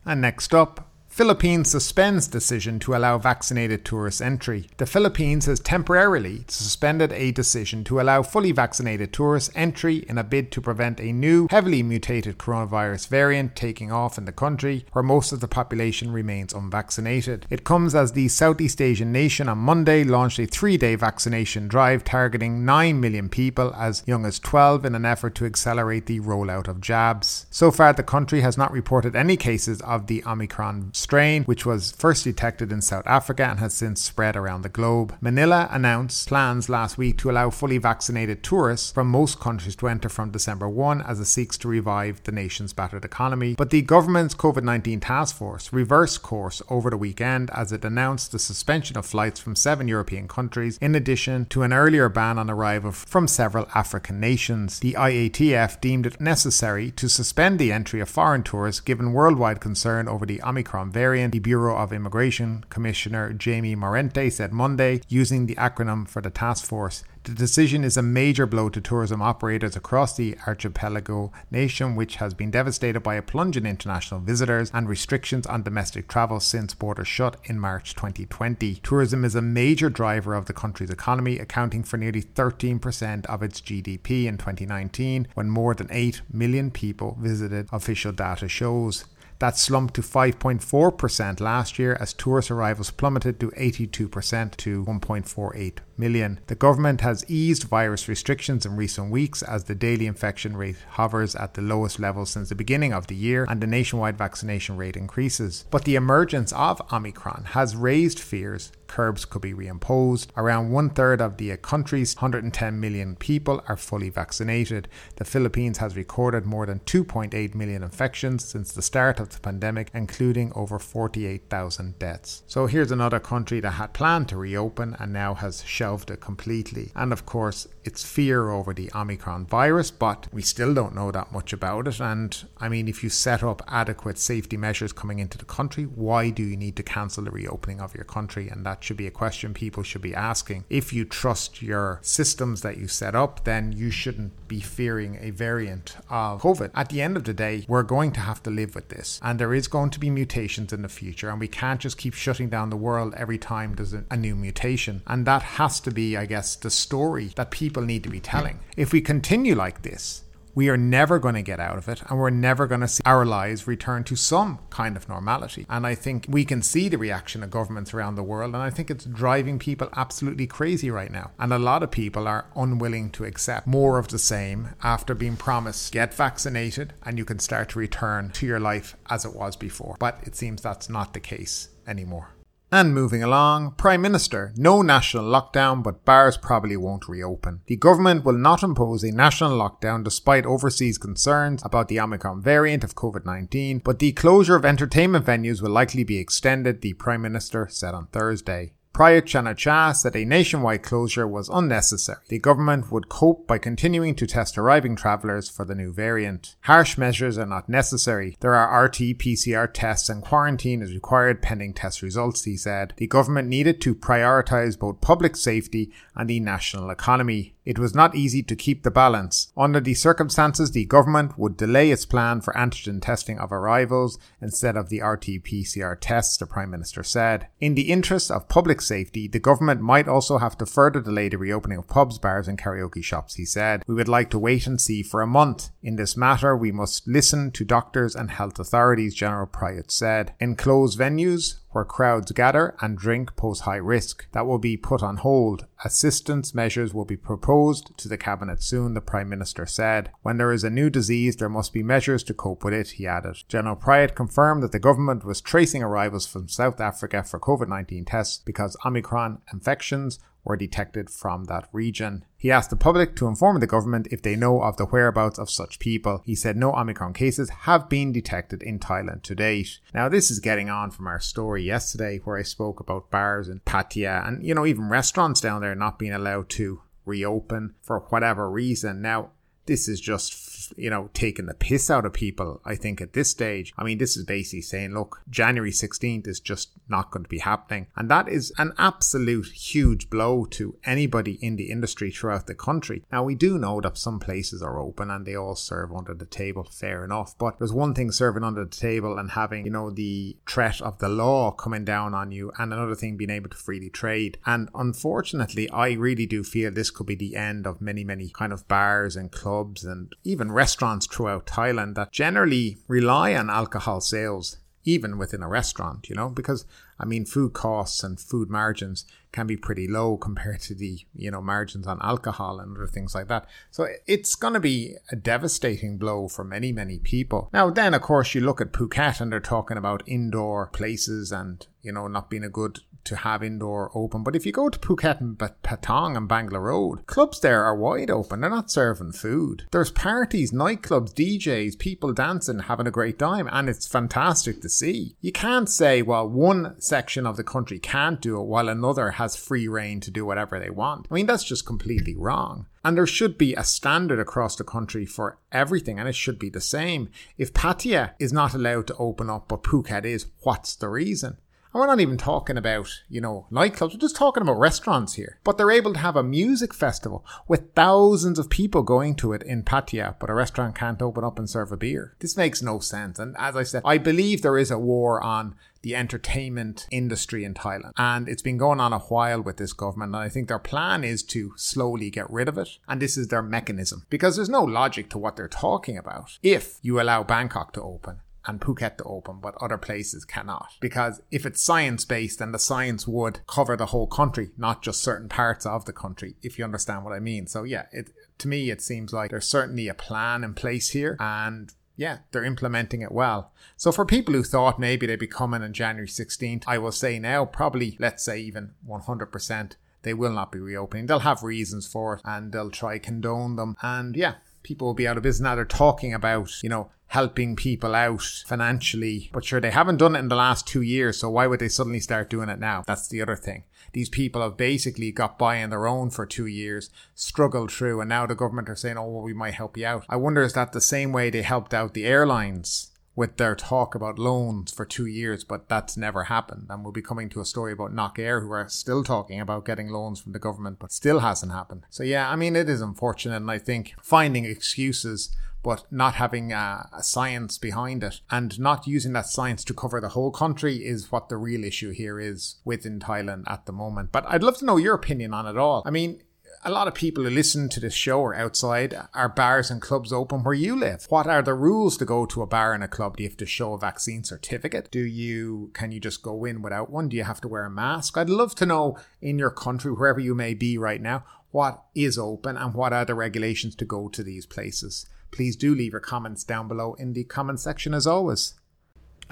And 0.06 0.22
next 0.22 0.54
up, 0.54 0.91
Philippines 1.12 1.70
suspends 1.70 2.26
decision 2.26 2.80
to 2.80 2.96
allow 2.96 3.18
vaccinated 3.18 3.84
tourists 3.84 4.22
entry. 4.22 4.68
The 4.78 4.86
Philippines 4.86 5.46
has 5.46 5.60
temporarily 5.60 6.46
suspended 6.48 7.12
a 7.12 7.34
decision 7.34 7.84
to 7.84 8.00
allow 8.00 8.24
fully 8.24 8.54
vaccinated 8.54 9.12
tourists 9.12 9.52
entry 9.54 10.06
in 10.08 10.18
a 10.18 10.24
bid 10.24 10.54
to 10.54 10.62
prevent 10.62 11.02
a 11.02 11.12
new, 11.12 11.50
heavily 11.52 11.84
mutated 11.84 12.38
coronavirus 12.38 13.10
variant 13.10 13.58
taking 13.58 13.92
off 13.92 14.18
in 14.18 14.24
the 14.24 14.32
country, 14.32 14.86
where 14.94 15.04
most 15.04 15.34
of 15.34 15.42
the 15.42 15.50
population 15.50 16.14
remains 16.14 16.54
unvaccinated. 16.54 17.46
It 17.50 17.66
comes 17.66 17.94
as 17.94 18.14
the 18.14 18.30
Southeast 18.30 18.82
Asian 18.82 19.12
nation 19.12 19.50
on 19.50 19.58
Monday 19.58 20.06
launched 20.06 20.40
a 20.40 20.46
three 20.46 20.78
day 20.78 20.96
vaccination 20.96 21.68
drive 21.68 22.06
targeting 22.06 22.64
9 22.64 23.02
million 23.02 23.28
people 23.28 23.74
as 23.76 24.02
young 24.08 24.26
as 24.26 24.40
12 24.40 24.86
in 24.86 24.96
an 24.96 25.04
effort 25.04 25.36
to 25.36 25.46
accelerate 25.46 26.06
the 26.06 26.22
rollout 26.22 26.70
of 26.70 26.80
jabs. 26.80 27.48
So 27.52 27.70
far, 27.70 27.92
the 27.92 28.02
country 28.02 28.40
has 28.40 28.58
not 28.58 28.72
reported 28.72 29.14
any 29.14 29.36
cases 29.36 29.82
of 29.82 30.08
the 30.08 30.24
Omicron 30.26 30.94
strain, 31.02 31.44
which 31.46 31.66
was 31.66 31.92
first 31.92 32.24
detected 32.24 32.72
in 32.72 32.82
South 32.82 33.06
Africa 33.08 33.44
and 33.44 33.60
has 33.60 33.74
since 33.74 34.02
spread 34.02 34.36
around 34.36 34.62
the 34.62 34.70
globe. 34.70 35.16
Manila 35.20 35.68
announced 35.72 36.28
plans 36.28 36.70
last 36.70 36.98
week 36.98 37.18
to 37.18 37.32
allow 37.32 37.50
fully 37.50 37.78
vaccinated 37.78 38.44
tourists 38.44 38.92
from 38.92 39.08
most 39.08 39.40
countries 39.40 39.76
to 39.76 39.88
enter 39.88 40.10
from 40.10 40.32
December 40.32 40.70
1 40.70 41.02
as 41.02 41.20
it 41.20 41.26
seeks 41.26 41.58
to 41.58 41.68
revive 41.68 42.22
the 42.24 42.32
nation's 42.32 42.74
battered 42.74 43.04
economy. 43.04 43.56
But 43.56 43.72
the 43.72 43.82
government's 43.82 44.36
COVID 44.36 44.64
19 44.64 45.00
task 45.00 45.36
force 45.36 45.74
reversed 45.74 46.22
course 46.22 46.62
over 46.70 46.90
the 46.90 46.98
weekend 46.98 47.50
as 47.52 47.72
it 47.72 47.84
announced 47.84 48.32
the 48.32 48.40
suspension 48.40 48.98
of 48.98 49.06
flights 49.06 49.40
from 49.40 49.56
seven 49.56 49.88
European 49.88 50.28
countries, 50.28 50.78
in 50.80 50.96
addition 50.96 51.46
to 51.46 51.64
an 51.64 51.74
earlier 51.74 52.10
ban 52.10 52.38
on 52.38 52.50
arrival 52.50 52.92
from 52.92 53.28
several 53.28 53.68
African 53.74 54.20
nations. 54.20 54.80
The 54.80 54.94
IATF 54.94 55.82
deemed 55.82 56.06
it 56.06 56.22
necessary 56.22 56.92
to 56.92 57.10
suspend 57.10 57.58
the 57.58 57.72
entry 57.72 58.00
of 58.00 58.10
foreign 58.10 58.44
tourists 58.44 58.82
given 58.82 59.14
worldwide 59.14 59.60
concern 59.60 60.08
over 60.08 60.26
the 60.26 60.42
Omicron 60.44 60.91
variant, 60.92 61.34
the 61.34 61.40
Bureau 61.40 61.76
of 61.76 61.92
Immigration 61.92 62.66
Commissioner 62.70 63.36
Jaime 63.44 63.76
Morente 63.76 64.30
said 64.32 64.52
Monday, 64.52 65.02
using 65.08 65.46
the 65.46 65.56
acronym 65.56 66.08
for 66.08 66.22
the 66.22 66.30
task 66.30 66.66
force. 66.66 67.04
The 67.24 67.34
decision 67.34 67.84
is 67.84 67.98
a 67.98 68.02
major 68.02 68.48
blow 68.48 68.70
to 68.70 68.82
tourism 68.82 69.22
operators 69.22 69.76
across 69.76 70.16
the 70.16 70.36
archipelago 70.48 71.32
nation, 71.52 71.96
which 71.96 72.16
has 72.16 72.34
been 72.34 72.50
devastated 72.50 73.02
by 73.02 73.14
a 73.14 73.22
plunge 73.22 73.56
in 73.56 73.68
international 73.68 74.22
visitors 74.22 74.72
and 74.74 74.90
restrictions 74.90 75.46
on 75.46 75.62
domestic 75.62 76.08
travel 76.08 76.40
since 76.40 76.74
borders 76.74 77.08
shut 77.08 77.38
in 77.44 77.60
March 77.60 77.94
2020. 77.94 78.76
Tourism 78.82 79.24
is 79.24 79.36
a 79.36 79.42
major 79.42 79.88
driver 79.88 80.34
of 80.34 80.48
the 80.48 80.54
country's 80.54 80.90
economy, 80.90 81.38
accounting 81.38 81.84
for 81.84 81.98
nearly 81.98 82.24
13% 82.24 83.28
of 83.28 83.44
its 83.44 83.62
GDP 83.62 84.26
in 84.26 84.40
2019, 84.40 85.28
when 85.36 85.48
more 85.48 85.76
than 85.76 85.90
8 85.92 86.24
million 86.34 86.72
people 86.72 87.18
visited, 87.20 87.68
official 87.72 88.12
data 88.12 88.48
shows. 88.48 89.06
That 89.42 89.58
slumped 89.58 89.96
to 89.96 90.04
5.4% 90.04 91.40
last 91.40 91.80
year 91.80 91.98
as 92.00 92.14
tourist 92.14 92.52
arrivals 92.52 92.92
plummeted 92.92 93.40
to 93.40 93.50
82% 93.50 94.56
to 94.58 94.86
1.48 94.86 95.78
million. 95.98 96.40
The 96.46 96.54
government 96.54 97.02
has 97.02 97.26
eased 97.28 97.64
virus 97.64 98.08
restrictions 98.08 98.68
in 98.68 98.76
recent 98.76 99.10
weeks 99.10 99.42
as 99.42 99.64
the 99.64 99.74
daily 99.74 100.06
infection 100.06 100.56
rate 100.56 100.76
hovers 100.92 101.36
at 101.36 101.56
the 101.56 101.64
lowest 101.64 102.00
level 102.00 102.28
since 102.28 102.50
the 102.50 102.56
beginning 102.56 102.94
of 102.94 103.08
the 103.08 103.16
year 103.16 103.48
and 103.50 103.62
the 103.62 103.66
nationwide 103.66 104.16
vaccination 104.16 104.78
rate 104.78 104.96
increases. 104.96 105.66
But 105.72 105.86
the 105.86 105.96
emergence 105.96 106.54
of 106.54 106.80
Omicron 106.94 107.46
has 107.54 107.76
raised 107.76 108.20
fears 108.20 108.72
curbs 108.92 109.24
could 109.24 109.42
be 109.42 109.54
reimposed. 109.54 110.28
Around 110.36 110.72
one 110.72 110.90
third 110.90 111.22
of 111.22 111.38
the 111.38 111.56
country's 111.56 112.14
110 112.16 112.78
million 112.78 113.16
people 113.16 113.64
are 113.70 113.78
fully 113.78 114.10
vaccinated. 114.10 114.90
The 115.16 115.24
Philippines 115.24 115.78
has 115.78 115.96
recorded 115.96 116.46
more 116.46 116.66
than 116.66 116.82
2.8 116.82 117.56
million 117.56 117.84
infections 117.84 118.44
since 118.44 118.74
the 118.74 118.82
start 118.82 119.22
of 119.22 119.30
the 119.30 119.40
pandemic, 119.40 119.92
including 119.94 120.52
over 120.56 120.78
48,000 120.78 121.98
deaths. 122.00 122.44
So 122.48 122.68
here's 122.68 122.92
another 122.92 123.22
country 123.22 123.62
that 123.62 123.72
had 123.72 123.94
planned 123.94 124.28
to 124.30 124.36
reopen 124.36 124.98
and 125.00 125.14
now 125.14 125.36
has 125.36 125.64
shelved 125.64 126.12
it 126.12 126.20
completely. 126.20 126.92
And 126.94 127.14
of 127.14 127.26
course, 127.26 127.68
it's 127.86 128.04
fear 128.04 128.50
over 128.50 128.74
the 128.74 128.92
Omicron 128.94 129.46
virus, 129.46 129.90
but 129.90 130.28
we 130.34 130.42
still 130.42 130.74
don't 130.74 130.94
know 130.94 131.12
that 131.12 131.32
much 131.32 131.54
about 131.54 131.88
it. 131.88 132.02
And 132.02 132.32
I 132.58 132.68
mean, 132.68 132.90
if 132.90 133.04
you 133.04 133.10
set 133.10 133.42
up 133.42 133.62
adequate 133.68 134.18
safety 134.18 134.58
measures 134.58 134.92
coming 134.92 135.20
into 135.20 135.38
the 135.38 135.46
country, 135.46 135.86
why 135.86 136.30
do 136.30 136.44
you 136.44 136.58
need 136.58 136.76
to 136.76 136.84
cancel 136.84 137.24
the 137.24 137.32
reopening 137.32 137.80
of 137.80 137.96
your 137.96 138.04
country? 138.04 138.50
And 138.50 138.66
that 138.66 138.81
should 138.84 138.98
be 138.98 139.08
a 139.08 139.12
question 139.12 139.54
people 139.54 139.84
should 139.84 140.02
be 140.02 140.16
asking. 140.16 140.64
If 140.70 140.94
you 140.94 141.06
trust 141.06 141.62
your 141.62 142.00
systems 142.02 142.62
that 142.62 142.78
you 142.78 142.88
set 142.88 143.16
up, 143.16 143.44
then 143.44 143.72
you 143.72 143.92
shouldn't 143.92 144.48
be 144.48 144.60
fearing 144.60 145.18
a 145.22 145.32
variant 145.32 145.96
of 146.10 146.42
COVID. 146.42 146.72
At 146.76 146.90
the 146.90 147.02
end 147.02 147.18
of 147.18 147.24
the 147.24 147.34
day, 147.34 147.66
we're 147.68 147.84
going 147.84 148.12
to 148.14 148.20
have 148.20 148.44
to 148.44 148.50
live 148.50 148.76
with 148.76 148.90
this, 148.90 149.20
and 149.24 149.40
there 149.40 149.54
is 149.54 149.68
going 149.68 149.90
to 149.92 150.00
be 150.00 150.10
mutations 150.10 150.74
in 150.74 150.82
the 150.82 150.90
future, 150.90 151.30
and 151.30 151.40
we 151.40 151.48
can't 151.48 151.80
just 151.80 151.98
keep 151.98 152.14
shutting 152.14 152.50
down 152.50 152.70
the 152.70 152.78
world 152.78 153.14
every 153.16 153.38
time 153.38 153.76
there's 153.76 153.94
a, 153.94 154.04
new 154.22 154.36
mutation. 154.36 155.02
And 155.08 155.26
that 155.26 155.42
has 155.42 155.80
to 155.82 155.92
be, 155.92 156.16
I 156.16 156.28
guess, 156.28 156.56
the 156.56 156.70
story 156.70 157.32
that 157.36 157.50
people 157.50 157.82
need 157.82 158.04
to 158.04 158.10
be 158.10 158.20
telling. 158.20 158.60
If 158.78 158.94
we 158.94 159.02
continue 159.02 159.56
like 159.56 159.82
this, 159.82 160.24
we 160.54 160.70
are 160.70 160.78
never 160.78 161.20
going 161.20 161.36
to 161.36 161.42
get 161.42 161.60
out 161.60 161.78
of 161.78 161.88
it 161.88 162.02
and 162.10 162.20
we're 162.20 162.30
never 162.30 162.68
going 162.68 162.82
to 162.82 162.88
see 162.88 163.02
our 163.06 163.26
lives 163.26 163.68
return 163.68 164.04
to 164.04 164.16
some 164.16 164.60
kind 164.70 164.98
of 164.98 165.08
normality. 165.08 165.66
And 165.70 165.86
I 165.88 165.96
think 165.96 166.26
we 166.28 166.46
can 166.46 166.62
see 166.62 166.90
the 166.90 166.98
reaction 166.98 167.44
of 167.44 167.52
governments 167.52 167.94
around 167.94 168.16
the 168.16 168.24
world, 168.24 168.54
and 168.54 168.64
I 168.64 168.70
think 168.70 168.92
it's 168.92 169.06
driving 169.06 169.60
people 169.60 169.90
absolutely 169.96 170.48
crazy 170.48 170.92
right 170.92 171.12
now. 171.12 171.32
And 171.40 171.54
a 171.54 171.60
lot 171.60 171.84
of 171.84 171.92
people 171.92 172.28
are 172.28 172.46
unwilling 172.56 173.12
to 173.12 173.26
accept 173.26 173.68
more 173.68 173.98
of 173.98 174.10
the 174.10 174.20
same 174.20 174.70
after 174.84 175.16
being 175.16 175.38
promised 175.38 175.92
get 175.92 176.14
vaccinated 176.14 176.94
and 177.04 177.18
you 177.18 177.26
can 177.26 177.40
start 177.40 177.70
to 177.70 177.80
return 177.80 178.30
to 178.32 178.46
your 178.46 178.60
life 178.60 178.96
as 179.10 179.26
it 179.26 179.36
was 179.36 179.56
before. 179.56 179.96
But 180.00 180.20
it 180.24 180.36
seems 180.36 180.62
that's 180.62 180.90
not 180.90 181.14
the 181.14 181.20
case 181.20 181.70
anymore. 181.88 182.30
And 182.74 182.94
moving 182.94 183.22
along, 183.22 183.72
Prime 183.72 184.02
Minister, 184.02 184.54
no 184.56 184.82
national 184.82 185.26
lockdown, 185.26 185.84
but 185.84 186.06
bars 186.06 186.38
probably 186.38 186.78
won't 186.78 187.10
reopen. 187.10 187.60
The 187.68 187.76
government 187.76 188.24
will 188.24 188.38
not 188.38 188.64
impose 188.64 189.04
a 189.04 189.12
national 189.12 189.60
lockdown 189.60 190.06
despite 190.06 190.46
overseas 190.46 190.98
concerns 190.98 191.62
about 191.66 191.90
the 191.90 192.00
Omicron 192.00 192.42
variant 192.42 192.86
of 192.86 192.96
COVID 192.96 193.26
19, 193.26 193.80
but 193.80 194.00
the 194.00 194.14
closure 194.14 194.56
of 194.56 194.64
entertainment 194.64 195.26
venues 195.26 195.62
will 195.62 195.72
likely 195.72 196.06
be 196.06 196.18
extended, 196.18 196.80
the 196.80 196.94
Prime 196.94 197.22
Minister 197.22 197.68
said 197.70 197.94
on 197.94 198.08
Thursday. 198.08 198.72
Prayut 198.94 199.26
Chan-o-cha 199.26 199.94
said 199.94 200.16
a 200.16 200.26
nationwide 200.26 200.84
closure 200.84 201.26
was 201.26 201.48
unnecessary. 201.48 202.20
The 202.28 202.40
government 202.40 202.92
would 202.92 203.08
cope 203.08 203.48
by 203.48 203.58
continuing 203.58 204.16
to 204.16 204.28
test 204.28 204.58
arriving 204.58 204.98
travellers 204.98 205.50
for 205.50 205.64
the 205.64 205.76
new 205.76 205.94
variant. 205.94 206.56
Harsh 206.62 206.98
measures 206.98 207.38
are 207.38 207.46
not 207.46 207.70
necessary. 207.70 208.36
There 208.42 208.54
are 208.54 208.84
RT 208.86 209.18
PCR 209.18 209.70
tests 209.74 210.10
and 210.10 210.22
quarantine 210.22 210.82
is 210.82 210.94
required 210.94 211.42
pending 211.42 211.74
test 211.74 212.02
results, 212.02 212.44
he 212.44 212.58
said. 212.58 212.94
The 212.98 213.08
government 213.08 213.48
needed 213.48 213.80
to 213.82 213.96
prioritise 213.96 214.78
both 214.78 215.00
public 215.00 215.38
safety 215.38 215.92
and 216.16 216.30
the 216.30 216.42
national 216.42 216.90
economy. 216.90 217.56
It 217.64 217.78
was 217.78 217.94
not 217.94 218.16
easy 218.16 218.42
to 218.44 218.56
keep 218.56 218.84
the 218.84 218.90
balance. 218.90 219.52
Under 219.56 219.80
the 219.80 219.94
circumstances, 219.94 220.72
the 220.72 220.86
government 220.86 221.38
would 221.38 221.58
delay 221.58 221.92
its 221.92 222.06
plan 222.06 222.42
for 222.42 222.54
antigen 222.54 223.02
testing 223.02 223.38
of 223.38 223.52
arrivals 223.52 224.18
instead 224.42 224.76
of 224.76 224.90
the 224.90 225.02
RT 225.02 225.44
PCR 225.44 225.96
tests, 226.00 226.38
the 226.38 226.48
Prime 226.48 226.72
Minister 226.72 227.04
said. 227.04 227.48
In 227.60 227.76
the 227.76 227.92
interest 227.92 228.32
of 228.32 228.50
public 228.50 228.82
safety, 228.82 229.28
the 229.28 229.40
government 229.40 229.82
might 229.82 230.08
also 230.08 230.40
have 230.40 230.58
to 230.58 230.66
further 230.66 231.02
delay 231.02 231.30
the 231.30 231.38
reopening 231.38 231.78
of 231.78 231.88
pubs, 231.88 232.18
bars, 232.18 232.48
and 232.48 232.58
karaoke 232.60 233.04
shops, 233.04 233.36
he 233.36 233.46
said. 233.46 233.84
We 233.88 233.96
would 233.96 234.08
like 234.08 234.32
to 234.32 234.40
wait 234.40 234.66
and 234.66 234.82
see 234.82 235.04
for 235.04 235.22
a 235.22 235.28
month. 235.28 235.70
In 235.84 235.98
this 235.98 236.18
matter, 236.18 236.58
we 236.58 236.72
must 236.72 237.08
listen 237.08 237.52
to 237.52 237.64
doctors 237.64 238.16
and 238.16 238.32
health 238.32 238.58
authorities, 238.58 239.14
General 239.14 239.48
Prayut 239.48 239.92
said. 239.92 240.34
In 240.40 240.56
closed 240.56 240.98
venues, 240.98 241.58
where 241.72 241.86
crowds 241.86 242.32
gather 242.32 242.76
and 242.82 242.98
drink 242.98 243.36
pose 243.36 243.62
high 243.62 243.78
risk. 243.78 244.28
That 244.32 244.46
will 244.46 244.60
be 244.60 244.78
put 244.78 245.02
on 245.02 245.18
hold. 245.18 245.66
Assistance 245.84 246.54
measures 246.54 246.94
will 246.94 247.06
be 247.06 247.18
proposed 247.18 247.98
to 247.98 248.08
the 248.08 248.18
Cabinet 248.18 248.62
soon, 248.62 248.94
the 248.94 249.02
Prime 249.02 249.30
Minister 249.30 249.66
said. 249.66 250.12
When 250.22 250.38
there 250.38 250.52
is 250.52 250.64
a 250.64 250.70
new 250.70 250.90
disease, 250.90 251.38
there 251.38 251.50
must 251.50 251.74
be 251.74 251.84
measures 251.84 252.24
to 252.26 252.34
cope 252.34 252.64
with 252.64 252.74
it, 252.74 252.92
he 252.92 253.08
added. 253.08 253.44
General 253.48 253.76
Prayut 253.76 254.16
confirmed 254.16 254.64
that 254.64 254.72
the 254.72 254.80
government 254.80 255.24
was 255.24 255.42
tracing 255.42 255.82
arrivals 255.82 256.28
from 256.28 256.48
South 256.48 256.80
Africa 256.80 257.24
for 257.24 257.40
COVID 257.40 257.68
19 257.68 258.06
tests 258.06 258.42
because 258.44 258.78
Omicron 258.86 259.42
infections 259.52 260.20
were 260.44 260.58
detected 260.58 261.10
from 261.10 261.46
that 261.46 261.68
region. 261.72 262.26
He 262.38 262.52
asked 262.52 262.72
the 262.72 262.76
public 262.76 263.16
to 263.18 263.28
inform 263.28 263.60
the 263.60 263.68
government 263.68 264.08
if 264.10 264.22
they 264.22 264.36
know 264.36 264.62
of 264.62 264.78
the 264.78 264.86
whereabouts 264.86 265.38
of 265.38 265.50
such 265.50 265.80
people. 265.80 266.22
He 266.26 266.36
said 266.36 266.58
no 266.58 266.74
Omicron 266.74 267.14
cases 267.14 267.50
have 267.50 267.88
been 267.90 268.12
detected 268.12 268.64
in 268.64 268.80
Thailand 268.80 269.22
to 269.24 269.36
date. 269.36 269.80
Now, 269.94 270.10
this 270.10 270.32
is 270.32 270.40
getting 270.40 270.70
on 270.70 270.92
from 270.92 271.08
our 271.08 271.20
story 271.20 271.64
yesterday 271.64 272.20
where 272.24 272.38
I 272.38 272.44
spoke 272.44 272.80
about 272.80 273.12
bars 273.12 273.48
in 273.48 273.60
Pattaya 273.60 274.28
and, 274.28 274.44
you 274.44 274.56
know, 274.56 274.66
even 274.66 274.90
restaurants 274.90 275.42
down 275.42 275.62
there 275.62 275.76
not 275.76 276.00
being 276.00 276.14
allowed 276.14 276.50
to 276.50 276.82
reopen 277.06 277.76
for 277.82 278.00
whatever 278.10 278.50
reason. 278.50 279.02
Now, 279.02 279.32
this 279.68 279.88
is 279.88 280.02
just, 280.02 280.34
you 280.76 280.90
know, 280.90 281.10
taking 281.14 281.46
the 281.46 281.54
piss 281.54 281.90
out 281.90 282.06
of 282.06 282.14
people, 282.14 282.62
I 282.66 282.76
think, 282.76 283.02
at 283.02 283.14
this 283.14 283.30
stage. 283.30 283.74
I 283.78 283.84
mean, 283.84 283.98
this 283.98 284.18
is 284.18 284.26
basically 284.26 284.62
saying, 284.62 284.94
look, 284.94 285.22
January 285.30 285.72
16th 285.72 286.28
is 286.28 286.40
just 286.40 286.72
not 286.88 287.12
going 287.12 287.24
to 287.24 287.30
be 287.30 287.40
happening. 287.40 287.88
And 287.96 288.10
that 288.10 288.28
is 288.28 288.52
an 288.58 288.74
absolute 288.78 289.48
huge 289.48 290.10
blow 290.10 290.46
to 290.52 290.76
anybody 290.84 291.38
in 291.42 291.56
the 291.56 291.72
industry 291.72 292.12
throughout 292.12 292.48
the 292.48 292.56
country. 292.56 293.04
Now, 293.12 293.24
we 293.24 293.36
do 293.36 293.58
know 293.58 293.82
that 293.82 293.98
some 293.98 294.20
places 294.20 294.62
are 294.62 294.80
open 294.80 295.10
and 295.10 295.26
they 295.26 295.36
all 295.36 295.56
serve 295.56 295.94
under 295.94 296.14
the 296.14 296.26
table, 296.26 296.68
fair 296.72 297.04
enough. 297.04 297.38
But 297.38 297.58
there's 297.58 297.74
one 297.74 297.94
thing 297.94 298.12
serving 298.12 298.44
under 298.44 298.66
the 298.66 298.72
table 298.72 299.18
and 299.18 299.32
having, 299.32 299.66
you 299.66 299.72
know, 299.72 299.90
the 299.90 300.38
threat 300.48 300.82
of 300.82 301.00
the 301.00 301.10
law 301.10 301.52
coming 301.52 301.86
down 301.86 302.14
on 302.14 302.32
you, 302.32 302.52
and 302.58 302.74
another 302.74 302.96
thing 302.96 303.18
being 303.18 303.30
able 303.30 303.50
to 303.50 303.58
freely 303.58 303.90
trade. 303.90 304.38
And 304.46 304.70
unfortunately, 304.76 305.70
I 305.70 305.92
really 305.92 306.26
do 306.26 306.44
feel 306.44 306.72
this 306.72 306.92
could 306.92 307.08
be 307.08 307.16
the 307.16 307.36
end 307.36 307.66
of 307.66 307.82
many, 307.82 308.04
many 308.04 308.30
kind 308.30 308.54
of 308.54 308.68
bars 308.68 309.16
and 309.16 309.32
clubs 309.32 309.72
clubs 309.72 309.84
and 309.84 310.14
even 310.24 310.51
restaurants 310.52 311.06
throughout 311.06 311.46
Thailand 311.46 311.96
that 311.96 312.12
generally 312.12 312.78
rely 312.88 313.34
on 313.36 313.50
alcohol 313.50 314.02
sales 314.02 314.58
even 314.84 315.18
within 315.18 315.44
a 315.44 315.48
restaurant, 315.48 316.10
you 316.10 316.16
know, 316.16 316.30
because 316.30 316.66
I 317.02 317.06
mean, 317.06 317.26
food 317.26 317.54
costs 317.54 318.04
and 318.04 318.20
food 318.20 318.52
margins 318.52 319.06
can 319.32 319.48
be 319.48 319.58
pretty 319.58 319.88
low 319.88 320.18
compared 320.18 320.62
to 320.62 320.76
the, 320.76 321.00
you 321.16 321.32
know, 321.32 321.42
margins 321.42 321.88
on 321.88 322.00
alcohol 322.00 322.60
and 322.60 322.78
other 322.78 322.86
things 322.86 323.16
like 323.16 323.28
that. 323.28 323.48
So 323.72 323.88
it's 324.06 324.36
going 324.36 324.54
to 324.54 324.60
be 324.60 324.98
a 325.12 325.16
devastating 325.16 325.98
blow 325.98 326.28
for 326.28 326.44
many, 326.44 326.72
many 326.72 327.00
people. 327.00 327.50
Now, 327.52 327.72
then, 327.72 327.96
of 327.96 328.04
course, 328.04 328.36
you 328.36 328.42
look 328.42 328.62
at 328.62 328.72
Phuket 328.72 329.20
and 329.20 329.32
they're 329.32 329.40
talking 329.40 329.78
about 329.78 330.04
indoor 330.06 330.68
places 330.68 331.32
and, 331.32 331.66
you 331.82 331.92
know, 331.92 332.08
not 332.08 332.30
being 332.30 332.44
a 332.44 332.50
good 332.50 332.82
to 333.06 333.18
have 333.18 333.44
indoor 333.44 333.92
open. 333.96 334.24
But 334.24 334.36
if 334.36 334.46
you 334.46 334.52
go 334.52 334.70
to 334.70 334.80
Phuket 334.80 335.20
and 335.20 335.38
Patong 335.38 336.16
and 336.16 336.30
Bangla 336.30 336.62
Road, 336.62 337.06
clubs 337.08 337.40
there 337.40 337.64
are 337.64 337.76
wide 337.76 338.10
open. 338.10 338.42
They're 338.42 338.50
not 338.50 338.72
serving 338.72 339.14
food. 339.14 339.66
There's 339.72 339.92
parties, 339.92 340.52
nightclubs, 340.52 341.14
DJs, 341.14 341.80
people 341.80 342.14
dancing, 342.14 342.60
having 342.60 342.88
a 342.88 342.92
great 342.92 343.20
time, 343.20 343.50
and 343.52 343.70
it's 343.70 343.88
fantastic 343.88 344.62
to 344.62 344.70
see. 344.70 345.16
You 345.22 345.32
can't 345.32 345.70
say, 345.70 346.02
well, 346.02 346.28
one 346.28 346.80
section 346.80 347.26
of 347.26 347.38
the 347.38 347.44
country 347.44 347.80
can't 347.80 348.22
do 348.22 348.40
it 348.40 348.46
while 348.46 348.70
another 348.70 349.12
has 349.12 349.36
free 349.36 349.68
reign 349.68 350.00
to 350.02 350.12
do 350.12 350.26
whatever 350.26 350.60
they 350.60 350.70
want. 350.70 351.08
I 351.10 351.16
mean, 351.16 351.26
that's 351.26 351.44
just 351.44 351.66
completely 351.66 352.16
wrong. 352.16 352.68
And 352.84 352.98
there 352.98 353.08
should 353.08 353.38
be 353.38 353.54
a 353.54 353.64
standard 353.64 354.20
across 354.20 354.56
the 354.56 354.64
country 354.64 355.06
for 355.06 355.38
everything, 355.52 356.00
and 356.00 356.10
it 356.10 356.16
should 356.16 356.40
be 356.40 356.50
the 356.50 356.62
same. 356.62 357.10
If 357.38 357.54
Pattaya 357.54 358.14
is 358.20 358.34
not 358.34 358.54
allowed 358.54 358.88
to 358.88 358.96
open 358.98 359.30
up, 359.30 359.48
but 359.50 359.64
Phuket 359.64 360.04
is, 360.06 360.26
what's 360.42 360.76
the 360.76 360.90
reason? 360.90 361.38
And 361.74 361.80
we're 361.80 361.88
not 361.88 362.02
even 362.02 362.18
talking 362.18 362.58
about, 362.58 362.90
you 363.10 363.22
know, 363.22 363.48
nightclubs. 363.52 363.94
We're 363.94 364.00
just 364.00 364.16
talking 364.16 364.42
about 364.42 364.60
restaurants 364.60 365.14
here. 365.14 365.40
But 365.44 365.58
they're 365.58 365.72
able 365.72 365.94
to 365.94 366.00
have 366.00 366.16
a 366.16 366.24
music 366.24 366.74
festival 366.74 367.26
with 367.48 367.74
thousands 367.76 368.40
of 368.40 368.50
people 368.50 368.84
going 368.84 369.16
to 369.16 369.34
it 369.34 369.44
in 369.44 369.64
Pattaya, 369.64 370.16
but 370.20 370.30
a 370.30 370.34
restaurant 370.34 370.76
can't 370.76 371.02
open 371.02 371.24
up 371.24 371.40
and 371.40 371.50
serve 371.50 371.72
a 371.72 371.78
beer. 371.78 372.16
This 372.20 372.36
makes 372.36 372.62
no 372.62 372.80
sense. 372.80 373.20
And 373.20 373.36
as 373.40 373.56
I 373.56 373.64
said, 373.64 373.84
I 373.86 373.98
believe 373.98 374.42
there 374.42 374.58
is 374.58 374.72
a 374.72 374.78
war 374.78 375.24
on 375.24 375.56
the 375.82 375.96
entertainment 375.96 376.88
industry 376.92 377.44
in 377.44 377.54
Thailand. 377.54 377.92
And 377.98 378.28
it's 378.30 378.42
been 378.42 378.58
going 378.58 378.80
on 378.80 378.94
a 378.94 379.00
while 379.00 379.42
with 379.42 379.58
this 379.58 379.74
government. 379.74 380.14
And 380.14 380.24
I 380.24 380.30
think 380.30 380.48
their 380.48 380.60
plan 380.60 381.04
is 381.04 381.24
to 381.24 381.54
slowly 381.56 382.10
get 382.10 382.30
rid 382.30 382.48
of 382.48 382.58
it. 382.58 382.70
And 382.88 383.02
this 383.02 383.18
is 383.18 383.30
their 383.30 383.42
mechanism 383.42 384.06
because 384.10 384.36
there's 384.36 384.50
no 384.50 384.64
logic 384.64 385.10
to 385.12 385.18
what 385.18 385.36
they're 385.36 385.48
talking 385.48 385.98
about. 385.98 386.38
If 386.44 386.80
you 386.82 387.02
allow 387.02 387.24
Bangkok 387.24 387.74
to 387.74 387.82
open, 387.82 388.20
and 388.46 388.60
Phuket 388.60 388.98
to 388.98 389.04
open, 389.04 389.40
but 389.42 389.56
other 389.62 389.78
places 389.78 390.26
cannot. 390.26 390.72
Because 390.80 391.22
if 391.32 391.46
it's 391.46 391.62
science 391.62 392.06
based, 392.06 392.40
then 392.40 392.52
the 392.52 392.60
science 392.60 393.08
would 393.08 393.46
cover 393.48 393.78
the 393.78 393.88
whole 393.88 394.08
country, 394.08 394.52
not 394.58 394.82
just 394.82 395.02
certain 395.04 395.30
parts 395.30 395.66
of 395.66 395.86
the 395.86 395.94
country, 395.94 396.36
if 396.42 396.58
you 396.58 396.66
understand 396.66 397.04
what 397.04 397.14
I 397.14 397.20
mean. 397.20 397.48
So 397.48 397.64
yeah, 397.64 397.86
it 397.92 398.10
to 398.40 398.48
me 398.48 398.72
it 398.72 398.82
seems 398.82 399.14
like 399.14 399.30
there's 399.32 399.48
certainly 399.48 399.88
a 399.88 399.94
plan 399.94 400.44
in 400.44 400.54
place 400.54 400.90
here 400.90 401.18
and 401.20 401.72
yeah, 401.96 402.20
they're 402.32 402.44
implementing 402.44 403.02
it 403.02 403.12
well. 403.12 403.52
So 403.78 403.92
for 403.92 404.06
people 404.06 404.34
who 404.34 404.44
thought 404.44 404.80
maybe 404.80 405.06
they'd 405.06 405.20
be 405.20 405.28
coming 405.28 405.62
on 405.62 405.74
January 405.74 406.08
16th, 406.08 406.64
I 406.66 406.80
will 406.80 406.92
say 406.92 407.20
now, 407.20 407.46
probably 407.46 407.96
let's 408.00 408.24
say 408.24 408.40
even 408.40 408.72
100%, 408.88 409.74
they 410.02 410.14
will 410.14 410.34
not 410.34 410.52
be 410.52 410.60
reopening. 410.60 411.06
They'll 411.06 411.20
have 411.20 411.44
reasons 411.44 411.88
for 411.88 412.16
it 412.16 412.22
and 412.26 412.52
they'll 412.52 412.72
try 412.72 412.98
condone 412.98 413.56
them. 413.56 413.78
And 413.84 414.16
yeah, 414.16 414.36
people 414.64 414.88
will 414.88 414.94
be 414.94 415.08
out 415.08 415.18
of 415.18 415.24
business. 415.24 415.44
Now 415.44 415.56
they're 415.56 415.66
talking 415.66 416.14
about, 416.14 416.62
you 416.64 416.70
know, 416.70 416.92
helping 417.08 417.58
people 417.58 417.94
out 417.94 418.22
financially. 418.46 419.30
But 419.34 419.44
sure, 419.44 419.60
they 419.60 419.72
haven't 419.72 419.98
done 419.98 420.16
it 420.16 420.20
in 420.20 420.30
the 420.30 420.36
last 420.36 420.66
two 420.66 420.82
years, 420.82 421.18
so 421.20 421.30
why 421.30 421.46
would 421.46 421.60
they 421.60 421.68
suddenly 421.68 422.00
start 422.00 422.30
doing 422.30 422.48
it 422.48 422.60
now? 422.60 422.84
That's 422.88 423.10
the 423.10 423.22
other 423.22 423.36
thing. 423.36 423.66
These 423.92 424.08
people 424.08 424.42
have 424.42 424.56
basically 424.56 425.12
got 425.12 425.38
by 425.38 425.62
on 425.62 425.72
their 425.72 425.88
own 425.88 426.10
for 426.10 426.26
two 426.26 426.46
years, 426.46 426.90
struggled 427.14 427.70
through, 427.70 428.00
and 428.00 428.08
now 428.08 428.26
the 428.26 428.36
government 428.36 428.70
are 428.70 428.78
saying, 428.78 428.98
oh, 428.98 429.10
well, 429.10 429.24
we 429.24 429.34
might 429.34 429.56
help 429.56 429.76
you 429.76 429.86
out. 429.86 430.06
I 430.08 430.16
wonder 430.16 430.42
is 430.42 430.54
that 430.54 430.72
the 430.72 430.80
same 430.80 431.12
way 431.12 431.30
they 431.30 431.42
helped 431.42 431.74
out 431.74 431.94
the 431.94 432.06
airlines? 432.06 432.91
With 433.16 433.38
their 433.38 433.56
talk 433.56 433.94
about 433.94 434.18
loans 434.18 434.72
for 434.72 434.86
two 434.86 435.06
years, 435.06 435.44
but 435.44 435.68
that's 435.68 435.98
never 435.98 436.26
happened. 436.26 436.68
And 436.70 436.84
we'll 436.84 436.94
be 436.94 437.02
coming 437.02 437.30
to 437.30 437.42
a 437.42 437.46
story 437.46 437.74
about 437.74 437.94
Nok 437.94 438.18
Air, 438.18 438.42
who 438.42 438.52
are 438.52 438.68
still 438.70 439.04
talking 439.04 439.40
about 439.40 439.66
getting 439.66 439.90
loans 439.90 440.20
from 440.20 440.32
the 440.32 440.40
government, 440.40 440.80
but 440.80 440.92
still 440.92 441.20
hasn't 441.20 441.52
happened. 441.52 441.86
So, 441.90 442.04
yeah, 442.04 442.30
I 442.30 442.36
mean, 442.36 442.56
it 442.56 442.70
is 442.70 442.82
unfortunate. 442.82 443.38
And 443.38 443.52
I 443.52 443.58
think 443.58 443.94
finding 444.02 444.46
excuses 444.46 445.36
but 445.64 445.86
not 445.92 446.16
having 446.16 446.52
a, 446.52 446.90
a, 446.92 447.04
science 447.04 447.58
behind 447.58 448.04
it 448.04 448.22
and 448.32 448.60
not 448.60 448.88
using 448.88 449.14
that 449.14 449.28
science 449.28 449.64
to 449.64 449.74
cover 449.74 450.02
the 450.02 450.10
whole 450.10 450.32
country 450.32 450.78
is 450.78 451.12
what 451.12 451.30
the 451.30 451.38
real 451.38 451.64
issue 451.64 451.92
here 451.92 452.20
is 452.20 452.56
within 452.66 453.00
Thailand 453.00 453.44
at 453.48 453.66
the 453.66 453.72
moment. 453.72 454.12
But 454.12 454.26
I'd 454.28 454.44
love 454.44 454.58
to 454.58 454.66
know 454.66 454.78
your 454.78 454.96
opinion 454.96 455.34
on 455.34 455.46
it 455.46 455.58
all. 455.58 455.84
I 455.86 455.92
mean, 455.92 456.24
a 456.64 456.72
lot 456.72 456.88
of 456.88 456.94
people 456.94 457.24
who 457.24 457.30
listen 457.30 457.70
to 457.70 457.80
this 457.80 457.94
show 457.94 458.24
are 458.24 458.36
outside. 458.36 458.96
Are 459.14 459.30
bars 459.30 459.72
and 459.72 459.82
clubs 459.82 460.14
open 460.14 460.44
where 460.44 460.54
you 460.54 460.76
live? 460.76 461.06
What 461.10 461.28
are 461.28 461.42
the 461.42 461.54
rules 461.54 461.98
to 461.98 462.06
go 462.06 462.26
to 462.28 462.42
a 462.42 462.48
bar 462.48 462.74
and 462.74 462.84
a 462.84 462.88
club? 462.88 463.18
Do 463.18 463.24
you 463.24 463.30
have 463.30 463.38
to 463.38 463.46
show 463.46 463.74
a 463.74 463.80
vaccine 463.80 464.24
certificate? 464.24 464.92
Do 464.92 465.00
you 465.00 465.72
can 465.74 465.92
you 465.92 466.00
just 466.00 466.22
go 466.22 466.46
in 466.46 466.62
without 466.62 466.92
one? 466.92 467.10
Do 467.10 467.18
you 467.18 467.24
have 467.24 467.42
to 467.42 467.48
wear 467.48 467.66
a 467.66 467.72
mask? 467.72 468.18
I'd 468.18 468.30
love 468.30 468.54
to 468.56 468.66
know 468.66 468.98
in 469.22 469.40
your 469.40 469.50
country, 469.50 469.92
wherever 469.92 470.20
you 470.20 470.36
may 470.36 470.54
be 470.54 470.78
right 470.78 471.02
now, 471.02 471.24
what 471.50 471.84
is 471.96 472.18
open 472.18 472.58
and 472.58 472.74
what 472.74 472.94
are 472.94 473.06
the 473.06 473.16
regulations 473.16 473.76
to 473.76 473.86
go 473.86 474.08
to 474.10 474.24
these 474.24 474.46
places. 474.46 475.08
Please 475.32 475.56
do 475.56 475.74
leave 475.74 475.94
your 475.94 476.02
comments 476.02 476.44
down 476.44 476.68
below 476.68 476.94
in 476.96 477.14
the 477.14 477.24
comment 477.24 477.60
section 477.60 477.94
as 477.94 478.06
always. 478.06 478.54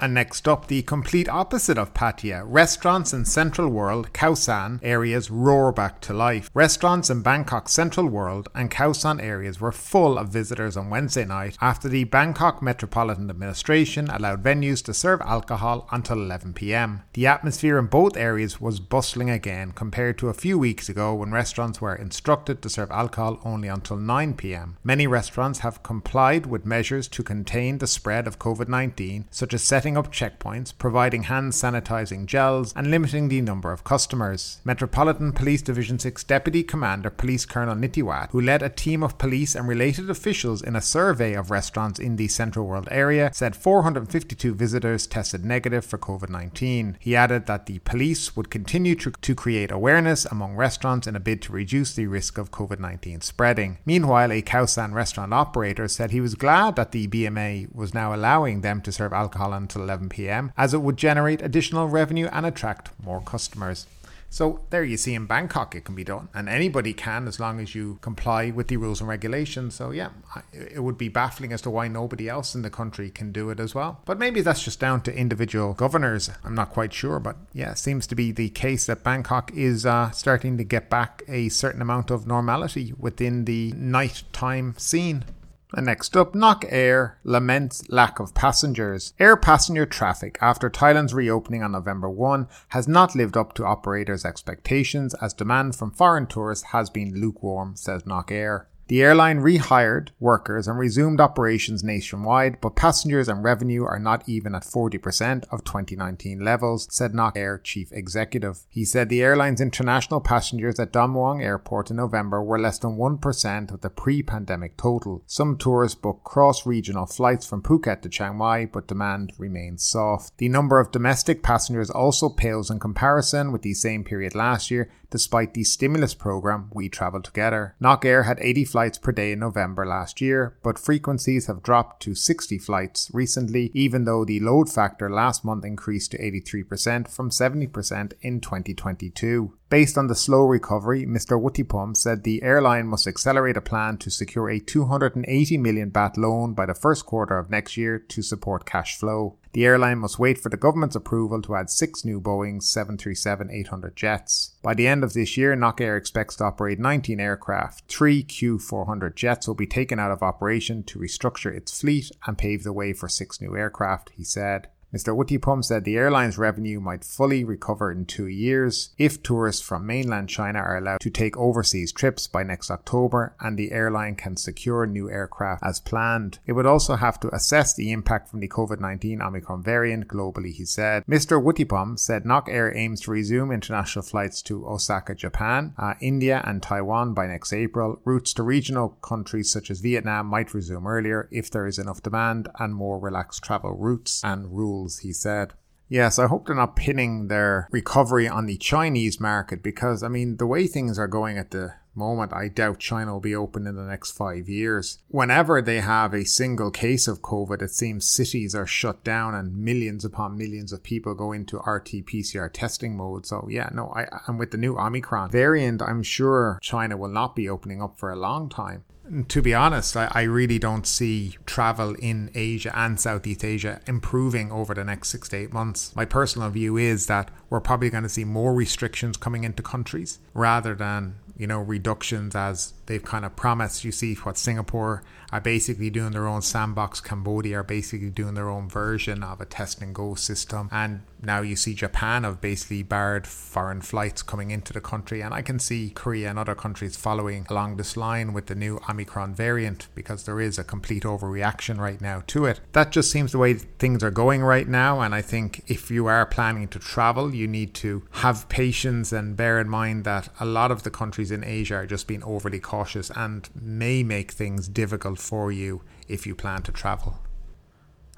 And 0.00 0.14
next 0.14 0.48
up, 0.48 0.66
the 0.68 0.80
complete 0.80 1.28
opposite 1.28 1.76
of 1.76 1.92
Pattaya. 1.92 2.42
Restaurants 2.46 3.12
in 3.12 3.26
Central 3.26 3.68
World, 3.68 4.14
Khao 4.14 4.34
San 4.34 4.80
areas 4.82 5.30
roar 5.30 5.72
back 5.72 6.00
to 6.00 6.14
life. 6.14 6.50
Restaurants 6.54 7.10
in 7.10 7.22
Bangkok's 7.22 7.72
Central 7.72 8.06
World 8.06 8.48
and 8.54 8.70
Khao 8.70 8.96
San 8.96 9.20
areas 9.20 9.60
were 9.60 9.72
full 9.72 10.16
of 10.16 10.30
visitors 10.30 10.74
on 10.74 10.88
Wednesday 10.88 11.26
night 11.26 11.58
after 11.60 11.86
the 11.86 12.04
Bangkok 12.04 12.62
Metropolitan 12.62 13.28
Administration 13.28 14.08
allowed 14.08 14.42
venues 14.42 14.82
to 14.84 14.94
serve 14.94 15.20
alcohol 15.20 15.86
until 15.92 16.16
11 16.16 16.54
pm. 16.54 17.02
The 17.12 17.26
atmosphere 17.26 17.78
in 17.78 17.86
both 17.86 18.16
areas 18.16 18.58
was 18.58 18.80
bustling 18.80 19.28
again 19.28 19.72
compared 19.72 20.16
to 20.18 20.30
a 20.30 20.34
few 20.34 20.58
weeks 20.58 20.88
ago 20.88 21.14
when 21.14 21.30
restaurants 21.30 21.82
were 21.82 21.94
instructed 21.94 22.62
to 22.62 22.70
serve 22.70 22.90
alcohol 22.90 23.38
only 23.44 23.68
until 23.68 23.98
9 23.98 24.32
pm. 24.32 24.78
Many 24.82 25.06
restaurants 25.06 25.58
have 25.58 25.82
complied 25.82 26.46
with 26.46 26.64
measures 26.64 27.06
to 27.08 27.22
contain 27.22 27.78
the 27.78 27.86
spread 27.86 28.26
of 28.26 28.38
COVID 28.38 28.68
19, 28.68 29.26
such 29.30 29.52
as 29.52 29.62
setting 29.62 29.89
setting 29.90 29.98
up 29.98 30.12
checkpoints, 30.12 30.72
providing 30.76 31.24
hand 31.24 31.52
sanitizing 31.52 32.24
gels, 32.24 32.72
and 32.76 32.92
limiting 32.92 33.28
the 33.28 33.40
number 33.40 33.72
of 33.72 33.82
customers. 33.82 34.60
Metropolitan 34.64 35.32
Police 35.32 35.62
Division 35.62 35.98
6 35.98 36.22
Deputy 36.24 36.62
Commander 36.62 37.10
Police 37.10 37.44
Colonel 37.44 37.74
Nitiwat, 37.74 38.30
who 38.30 38.40
led 38.40 38.62
a 38.62 38.68
team 38.68 39.02
of 39.02 39.18
police 39.18 39.56
and 39.56 39.66
related 39.66 40.08
officials 40.08 40.62
in 40.62 40.76
a 40.76 40.80
survey 40.80 41.34
of 41.34 41.50
restaurants 41.50 41.98
in 41.98 42.14
the 42.14 42.28
Central 42.28 42.66
World 42.66 42.86
area, 42.92 43.30
said 43.34 43.56
452 43.56 44.54
visitors 44.54 45.08
tested 45.08 45.44
negative 45.44 45.84
for 45.84 45.98
COVID 45.98 46.28
19. 46.28 46.96
He 47.00 47.16
added 47.16 47.46
that 47.46 47.66
the 47.66 47.80
police 47.80 48.36
would 48.36 48.48
continue 48.48 48.94
to, 48.94 49.10
to 49.10 49.34
create 49.34 49.72
awareness 49.72 50.24
among 50.24 50.54
restaurants 50.54 51.08
in 51.08 51.16
a 51.16 51.20
bid 51.20 51.42
to 51.42 51.52
reduce 51.52 51.94
the 51.94 52.06
risk 52.06 52.38
of 52.38 52.52
COVID 52.52 52.78
19 52.78 53.22
spreading. 53.22 53.78
Meanwhile, 53.84 54.30
a 54.30 54.42
Khao 54.42 54.68
San 54.68 54.94
restaurant 54.94 55.32
operator 55.32 55.88
said 55.88 56.12
he 56.12 56.20
was 56.20 56.36
glad 56.36 56.76
that 56.76 56.92
the 56.92 57.08
BMA 57.08 57.74
was 57.74 57.92
now 57.92 58.14
allowing 58.14 58.60
them 58.60 58.80
to 58.82 58.92
serve 58.92 59.12
alcohol 59.12 59.52
until 59.52 59.79
11 59.80 60.08
pm, 60.08 60.52
as 60.56 60.74
it 60.74 60.82
would 60.82 60.96
generate 60.96 61.42
additional 61.42 61.88
revenue 61.88 62.28
and 62.32 62.46
attract 62.46 62.90
more 63.02 63.20
customers. 63.20 63.86
So 64.32 64.60
there 64.70 64.84
you 64.84 64.96
see 64.96 65.14
in 65.14 65.26
Bangkok 65.26 65.74
it 65.74 65.84
can 65.84 65.96
be 65.96 66.04
done, 66.04 66.28
and 66.32 66.48
anybody 66.48 66.92
can 66.92 67.26
as 67.26 67.40
long 67.40 67.58
as 67.58 67.74
you 67.74 67.98
comply 68.00 68.50
with 68.50 68.68
the 68.68 68.76
rules 68.76 69.00
and 69.00 69.08
regulations. 69.08 69.74
So 69.74 69.90
yeah, 69.90 70.10
it 70.52 70.80
would 70.84 70.96
be 70.96 71.08
baffling 71.08 71.52
as 71.52 71.60
to 71.62 71.70
why 71.70 71.88
nobody 71.88 72.28
else 72.28 72.54
in 72.54 72.62
the 72.62 72.70
country 72.70 73.10
can 73.10 73.32
do 73.32 73.50
it 73.50 73.58
as 73.58 73.74
well. 73.74 74.00
But 74.04 74.20
maybe 74.20 74.40
that's 74.40 74.62
just 74.62 74.78
down 74.78 75.00
to 75.02 75.14
individual 75.14 75.74
governors. 75.74 76.30
I'm 76.44 76.54
not 76.54 76.70
quite 76.70 76.92
sure, 76.92 77.18
but 77.18 77.36
yeah, 77.52 77.74
seems 77.74 78.06
to 78.06 78.14
be 78.14 78.30
the 78.30 78.50
case 78.50 78.86
that 78.86 79.02
Bangkok 79.02 79.50
is 79.52 79.84
uh, 79.84 80.12
starting 80.12 80.56
to 80.58 80.64
get 80.64 80.88
back 80.88 81.24
a 81.26 81.48
certain 81.48 81.82
amount 81.82 82.12
of 82.12 82.24
normality 82.24 82.94
within 82.96 83.46
the 83.46 83.72
nighttime 83.72 84.74
scene. 84.78 85.24
And 85.72 85.86
next 85.86 86.16
up, 86.16 86.34
Nok 86.34 86.64
Air 86.68 87.18
laments 87.22 87.88
lack 87.88 88.18
of 88.18 88.34
passengers. 88.34 89.14
Air 89.20 89.36
passenger 89.36 89.86
traffic 89.86 90.36
after 90.40 90.68
Thailand's 90.68 91.14
reopening 91.14 91.62
on 91.62 91.72
November 91.72 92.10
1 92.10 92.48
has 92.70 92.88
not 92.88 93.14
lived 93.14 93.36
up 93.36 93.54
to 93.54 93.64
operators' 93.64 94.24
expectations 94.24 95.14
as 95.14 95.32
demand 95.32 95.76
from 95.76 95.92
foreign 95.92 96.26
tourists 96.26 96.66
has 96.72 96.90
been 96.90 97.20
lukewarm, 97.20 97.76
says 97.76 98.04
Nok 98.04 98.32
Air. 98.32 98.66
The 98.90 99.02
airline 99.04 99.38
rehired 99.38 100.08
workers 100.18 100.66
and 100.66 100.76
resumed 100.76 101.20
operations 101.20 101.84
nationwide, 101.84 102.60
but 102.60 102.74
passengers 102.74 103.28
and 103.28 103.44
revenue 103.44 103.84
are 103.84 104.00
not 104.00 104.28
even 104.28 104.52
at 104.52 104.64
40% 104.64 105.44
of 105.52 105.62
2019 105.62 106.40
levels, 106.40 106.88
said 106.90 107.14
Nok 107.14 107.36
Air 107.36 107.56
chief 107.58 107.92
executive. 107.92 108.66
He 108.68 108.84
said 108.84 109.08
the 109.08 109.22
airline's 109.22 109.60
international 109.60 110.20
passengers 110.20 110.80
at 110.80 110.90
Don 110.90 111.12
Mueang 111.12 111.40
Airport 111.40 111.92
in 111.92 111.98
November 111.98 112.42
were 112.42 112.58
less 112.58 112.80
than 112.80 112.96
1% 112.96 113.72
of 113.72 113.80
the 113.80 113.90
pre-pandemic 113.90 114.76
total. 114.76 115.22
Some 115.24 115.56
tourists 115.56 115.94
book 115.94 116.24
cross-regional 116.24 117.06
flights 117.06 117.46
from 117.46 117.62
Phuket 117.62 118.02
to 118.02 118.08
Chiang 118.08 118.38
Mai, 118.38 118.66
but 118.66 118.88
demand 118.88 119.34
remains 119.38 119.84
soft. 119.84 120.36
The 120.38 120.48
number 120.48 120.80
of 120.80 120.90
domestic 120.90 121.44
passengers 121.44 121.90
also 121.90 122.28
pales 122.28 122.72
in 122.72 122.80
comparison 122.80 123.52
with 123.52 123.62
the 123.62 123.74
same 123.74 124.02
period 124.02 124.34
last 124.34 124.68
year, 124.68 124.90
despite 125.10 125.54
the 125.54 125.64
stimulus 125.64 126.14
program 126.14 126.70
We 126.72 126.88
Travel 126.88 127.22
Together. 127.22 127.74
Nok 127.80 128.04
Air 128.04 128.22
had 128.22 128.38
80 128.40 128.64
flights 128.64 128.98
per 128.98 129.12
day 129.12 129.32
in 129.32 129.40
November 129.40 129.86
last 129.86 130.20
year, 130.20 130.56
but 130.62 130.78
frequencies 130.78 131.46
have 131.46 131.62
dropped 131.62 132.02
to 132.02 132.14
60 132.14 132.58
flights 132.58 133.10
recently, 133.12 133.70
even 133.74 134.04
though 134.04 134.24
the 134.24 134.40
load 134.40 134.70
factor 134.70 135.10
last 135.10 135.44
month 135.44 135.64
increased 135.64 136.12
to 136.12 136.18
83% 136.18 137.08
from 137.08 137.30
70% 137.30 138.12
in 138.22 138.40
2022. 138.40 139.54
Based 139.70 139.96
on 139.96 140.08
the 140.08 140.16
slow 140.16 140.42
recovery, 140.46 141.06
Mr. 141.06 141.40
Wuttipum 141.40 141.96
said 141.96 142.24
the 142.24 142.42
airline 142.42 142.88
must 142.88 143.06
accelerate 143.06 143.56
a 143.56 143.60
plan 143.60 143.98
to 143.98 144.10
secure 144.10 144.50
a 144.50 144.58
280 144.58 145.58
million 145.58 145.92
baht 145.92 146.16
loan 146.16 146.54
by 146.54 146.66
the 146.66 146.74
first 146.74 147.06
quarter 147.06 147.38
of 147.38 147.50
next 147.50 147.76
year 147.76 147.96
to 147.96 148.20
support 148.20 148.66
cash 148.66 148.98
flow. 148.98 149.38
The 149.52 149.64
airline 149.64 149.98
must 149.98 150.18
wait 150.18 150.38
for 150.38 150.48
the 150.48 150.56
government's 150.56 150.96
approval 150.96 151.40
to 151.42 151.54
add 151.54 151.70
six 151.70 152.04
new 152.04 152.20
Boeing 152.20 152.60
737-800 152.60 153.94
jets. 153.94 154.56
By 154.60 154.74
the 154.74 154.88
end 154.88 155.04
of 155.04 155.12
this 155.12 155.36
year, 155.36 155.54
Nok 155.54 155.80
Air 155.80 155.96
expects 155.96 156.34
to 156.36 156.44
operate 156.44 156.80
19 156.80 157.20
aircraft. 157.20 157.84
Three 157.86 158.24
Q400 158.24 159.14
jets 159.14 159.46
will 159.46 159.54
be 159.54 159.68
taken 159.68 160.00
out 160.00 160.10
of 160.10 160.20
operation 160.20 160.82
to 160.82 160.98
restructure 160.98 161.56
its 161.56 161.80
fleet 161.80 162.10
and 162.26 162.36
pave 162.36 162.64
the 162.64 162.72
way 162.72 162.92
for 162.92 163.08
six 163.08 163.40
new 163.40 163.56
aircraft, 163.56 164.10
he 164.16 164.24
said. 164.24 164.66
Mr. 164.92 165.16
Wuttipum 165.16 165.64
said 165.64 165.84
the 165.84 165.96
airline's 165.96 166.36
revenue 166.36 166.80
might 166.80 167.04
fully 167.04 167.44
recover 167.44 167.92
in 167.92 168.04
two 168.04 168.26
years 168.26 168.90
if 168.98 169.22
tourists 169.22 169.62
from 169.62 169.86
mainland 169.86 170.28
China 170.28 170.58
are 170.58 170.76
allowed 170.76 171.00
to 171.00 171.10
take 171.10 171.36
overseas 171.36 171.92
trips 171.92 172.26
by 172.26 172.42
next 172.42 172.72
October 172.72 173.36
and 173.38 173.56
the 173.56 173.70
airline 173.70 174.16
can 174.16 174.36
secure 174.36 174.86
new 174.86 175.08
aircraft 175.08 175.62
as 175.64 175.78
planned. 175.78 176.40
It 176.44 176.54
would 176.54 176.66
also 176.66 176.96
have 176.96 177.20
to 177.20 177.32
assess 177.32 177.72
the 177.72 177.92
impact 177.92 178.28
from 178.28 178.40
the 178.40 178.48
COVID 178.48 178.80
19 178.80 179.22
Omicron 179.22 179.62
variant 179.62 180.08
globally, 180.08 180.52
he 180.52 180.64
said. 180.64 181.04
Mr. 181.06 181.40
Wuttipum 181.40 181.96
said 181.96 182.26
Nok 182.26 182.48
Air 182.48 182.76
aims 182.76 183.02
to 183.02 183.12
resume 183.12 183.52
international 183.52 184.04
flights 184.04 184.42
to 184.42 184.66
Osaka, 184.66 185.14
Japan, 185.14 185.72
uh, 185.78 185.94
India, 186.00 186.42
and 186.44 186.62
Taiwan 186.62 187.14
by 187.14 187.28
next 187.28 187.52
April. 187.52 188.00
Routes 188.04 188.34
to 188.34 188.42
regional 188.42 188.88
countries 189.02 189.52
such 189.52 189.70
as 189.70 189.78
Vietnam 189.78 190.26
might 190.26 190.52
resume 190.52 190.88
earlier 190.88 191.28
if 191.30 191.48
there 191.48 191.68
is 191.68 191.78
enough 191.78 192.02
demand 192.02 192.48
and 192.58 192.74
more 192.74 192.98
relaxed 192.98 193.44
travel 193.44 193.76
routes 193.76 194.24
and 194.24 194.50
rules 194.50 194.79
he 195.00 195.12
said. 195.12 195.52
Yes, 195.88 196.20
I 196.20 196.28
hope 196.28 196.46
they're 196.46 196.54
not 196.54 196.76
pinning 196.76 197.26
their 197.26 197.66
recovery 197.72 198.28
on 198.28 198.46
the 198.46 198.56
Chinese 198.56 199.18
market 199.18 199.60
because, 199.60 200.04
I 200.04 200.08
mean, 200.08 200.36
the 200.36 200.46
way 200.46 200.68
things 200.68 201.00
are 201.00 201.08
going 201.08 201.36
at 201.36 201.50
the 201.50 201.74
moment, 201.96 202.32
I 202.32 202.46
doubt 202.46 202.78
China 202.78 203.12
will 203.12 203.20
be 203.20 203.34
open 203.34 203.66
in 203.66 203.74
the 203.74 203.82
next 203.82 204.12
five 204.12 204.48
years. 204.48 204.98
Whenever 205.08 205.60
they 205.60 205.80
have 205.80 206.14
a 206.14 206.24
single 206.24 206.70
case 206.70 207.08
of 207.08 207.22
COVID, 207.22 207.60
it 207.60 207.72
seems 207.72 208.08
cities 208.08 208.54
are 208.54 208.66
shut 208.66 209.02
down 209.02 209.34
and 209.34 209.56
millions 209.56 210.04
upon 210.04 210.38
millions 210.38 210.72
of 210.72 210.84
people 210.84 211.14
go 211.14 211.32
into 211.32 211.58
RT 211.58 212.06
PCR 212.06 212.50
testing 212.52 212.96
mode. 212.96 213.26
So, 213.26 213.48
yeah, 213.50 213.70
no, 213.72 213.92
I, 213.94 214.06
and 214.28 214.38
with 214.38 214.52
the 214.52 214.58
new 214.58 214.78
Omicron 214.78 215.32
variant, 215.32 215.82
I'm 215.82 216.04
sure 216.04 216.60
China 216.62 216.96
will 216.96 217.08
not 217.08 217.34
be 217.34 217.48
opening 217.48 217.82
up 217.82 217.98
for 217.98 218.10
a 218.10 218.16
long 218.16 218.48
time 218.48 218.84
to 219.28 219.42
be 219.42 219.54
honest, 219.54 219.96
I, 219.96 220.08
I, 220.12 220.22
really 220.22 220.58
don't 220.58 220.86
see 220.86 221.36
travel 221.46 221.94
in 221.94 222.30
Asia 222.34 222.72
and 222.76 223.00
Southeast 223.00 223.44
Asia 223.44 223.80
improving 223.86 224.52
over 224.52 224.74
the 224.74 224.84
next 224.84 225.08
six 225.08 225.28
to 225.30 225.36
eight 225.36 225.52
months. 225.52 225.94
My 225.96 226.04
personal 226.04 226.50
view 226.50 226.76
is 226.76 227.06
that 227.06 227.30
we're 227.48 227.60
probably 227.60 227.90
going 227.90 228.04
to 228.04 228.08
see 228.08 228.24
more 228.24 228.54
restrictions 228.54 229.16
coming 229.16 229.44
into 229.44 229.62
countries 229.62 230.20
rather 230.32 230.74
than, 230.74 231.16
you 231.36 231.46
know, 231.46 231.60
reductions 231.60 232.36
as 232.36 232.74
they've 232.90 233.04
kind 233.04 233.24
of 233.24 233.36
promised. 233.36 233.84
You 233.84 233.92
see 233.92 234.14
what 234.14 234.36
Singapore 234.36 235.04
are 235.32 235.40
basically 235.40 235.90
doing 235.90 236.10
their 236.10 236.26
own 236.26 236.42
sandbox, 236.42 237.00
Cambodia 237.00 237.60
are 237.60 237.62
basically 237.62 238.10
doing 238.10 238.34
their 238.34 238.48
own 238.48 238.68
version 238.68 239.22
of 239.22 239.40
a 239.40 239.44
test 239.46 239.80
and 239.80 239.94
go 239.94 240.16
system. 240.16 240.68
And 240.72 241.02
now 241.22 241.40
you 241.40 241.54
see 241.54 241.72
Japan 241.72 242.24
have 242.24 242.40
basically 242.40 242.82
barred 242.82 243.28
foreign 243.28 243.80
flights 243.80 244.22
coming 244.22 244.50
into 244.50 244.72
the 244.72 244.80
country. 244.80 245.20
And 245.20 245.32
I 245.32 245.42
can 245.42 245.60
see 245.60 245.90
Korea 245.90 246.30
and 246.30 246.38
other 246.38 246.56
countries 246.56 246.96
following 246.96 247.46
along 247.48 247.76
this 247.76 247.96
line 247.96 248.32
with 248.32 248.46
the 248.46 248.56
new 248.56 248.80
Omicron 248.88 249.34
variant 249.34 249.86
because 249.94 250.24
there 250.24 250.40
is 250.40 250.58
a 250.58 250.64
complete 250.64 251.04
overreaction 251.04 251.78
right 251.78 252.00
now 252.00 252.24
to 252.28 252.46
it. 252.46 252.60
That 252.72 252.90
just 252.90 253.12
seems 253.12 253.30
the 253.30 253.38
way 253.38 253.54
things 253.54 254.02
are 254.02 254.10
going 254.10 254.42
right 254.42 254.66
now. 254.66 255.00
And 255.00 255.14
I 255.14 255.22
think 255.22 255.62
if 255.68 255.92
you 255.92 256.06
are 256.06 256.26
planning 256.26 256.66
to 256.68 256.80
travel, 256.80 257.32
you 257.32 257.46
need 257.46 257.72
to 257.74 258.02
have 258.10 258.48
patience 258.48 259.12
and 259.12 259.36
bear 259.36 259.60
in 259.60 259.68
mind 259.68 260.02
that 260.04 260.28
a 260.40 260.44
lot 260.44 260.72
of 260.72 260.82
the 260.82 260.90
countries 260.90 261.30
in 261.30 261.44
Asia 261.44 261.76
are 261.76 261.86
just 261.86 262.08
being 262.08 262.24
overly 262.24 262.58
cautious 262.58 262.79
cautious 262.80 263.10
and 263.14 263.50
may 263.54 264.02
make 264.02 264.32
things 264.32 264.66
difficult 264.66 265.18
for 265.18 265.52
you 265.52 265.82
if 266.08 266.26
you 266.26 266.34
plan 266.34 266.62
to 266.62 266.72
travel. 266.72 267.18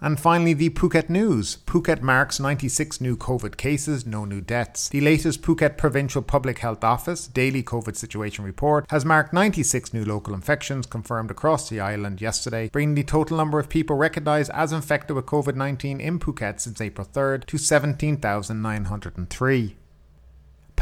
And 0.01 0.19
finally, 0.19 0.55
the 0.55 0.71
Phuket 0.71 1.09
news. 1.09 1.59
Phuket 1.67 2.03
marks 2.03 2.41
96 2.41 3.01
new 3.01 3.17
COVID 3.17 3.57
cases, 3.57 4.05
no 4.05 4.25
new 4.25 4.41
deaths. 4.41 4.89
The 4.89 5.01
latest 5.01 5.43
Phuket 5.43 5.77
Provincial 5.77 6.23
Public 6.23 6.59
Health 6.59 6.83
Office 6.83 7.29
daily 7.29 7.63
COVID 7.63 7.97
situation 7.97 8.45
report 8.45 8.87
has 8.91 9.05
marked 9.05 9.33
96 9.33 9.95
new 9.95 10.05
local 10.05 10.35
infections 10.35 10.87
confirmed 10.87 11.31
across 11.31 11.69
the 11.69 11.79
island 11.79 12.21
yesterday, 12.21 12.69
bringing 12.69 12.97
the 12.97 13.05
total 13.05 13.37
number 13.37 13.61
of 13.61 13.69
people 13.69 13.97
recognised 13.97 14.51
as 14.53 14.73
infected 14.73 15.15
with 15.15 15.27
COVID 15.27 15.55
19 15.55 16.01
in 16.01 16.19
Phuket 16.19 16.61
since 16.61 16.81
April 16.81 17.07
3rd 17.07 17.47
to 17.47 17.59
17,903. 17.59 19.77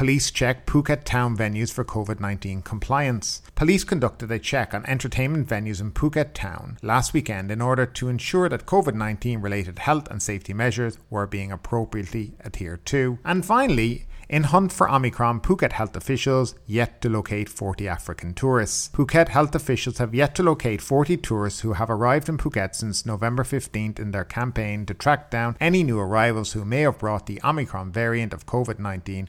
Police 0.00 0.30
check 0.30 0.64
Phuket 0.64 1.04
town 1.04 1.36
venues 1.36 1.70
for 1.70 1.84
COVID 1.84 2.20
19 2.20 2.62
compliance. 2.62 3.42
Police 3.54 3.84
conducted 3.84 4.30
a 4.30 4.38
check 4.38 4.72
on 4.72 4.86
entertainment 4.86 5.46
venues 5.46 5.78
in 5.78 5.92
Phuket 5.92 6.32
town 6.32 6.78
last 6.80 7.12
weekend 7.12 7.50
in 7.50 7.60
order 7.60 7.84
to 7.84 8.08
ensure 8.08 8.48
that 8.48 8.64
COVID 8.64 8.94
19 8.94 9.42
related 9.42 9.78
health 9.80 10.10
and 10.10 10.22
safety 10.22 10.54
measures 10.54 10.96
were 11.10 11.26
being 11.26 11.52
appropriately 11.52 12.32
adhered 12.42 12.86
to. 12.86 13.18
And 13.26 13.44
finally, 13.44 14.06
in 14.30 14.44
hunt 14.44 14.72
for 14.72 14.88
Omicron, 14.88 15.40
Phuket 15.40 15.72
health 15.72 15.96
officials 15.96 16.54
yet 16.64 17.00
to 17.02 17.08
locate 17.08 17.48
40 17.48 17.88
African 17.88 18.32
tourists. 18.32 18.88
Phuket 18.94 19.28
health 19.28 19.56
officials 19.56 19.98
have 19.98 20.14
yet 20.14 20.36
to 20.36 20.44
locate 20.44 20.80
40 20.80 21.16
tourists 21.16 21.60
who 21.60 21.72
have 21.72 21.90
arrived 21.90 22.28
in 22.28 22.38
Phuket 22.38 22.76
since 22.76 23.04
November 23.04 23.42
15th 23.42 23.98
in 23.98 24.12
their 24.12 24.24
campaign 24.24 24.86
to 24.86 24.94
track 24.94 25.30
down 25.30 25.56
any 25.60 25.82
new 25.82 25.98
arrivals 25.98 26.52
who 26.52 26.64
may 26.64 26.82
have 26.82 27.00
brought 27.00 27.26
the 27.26 27.40
Omicron 27.42 27.90
variant 27.90 28.32
of 28.32 28.46
COVID 28.46 28.78
19 28.78 29.28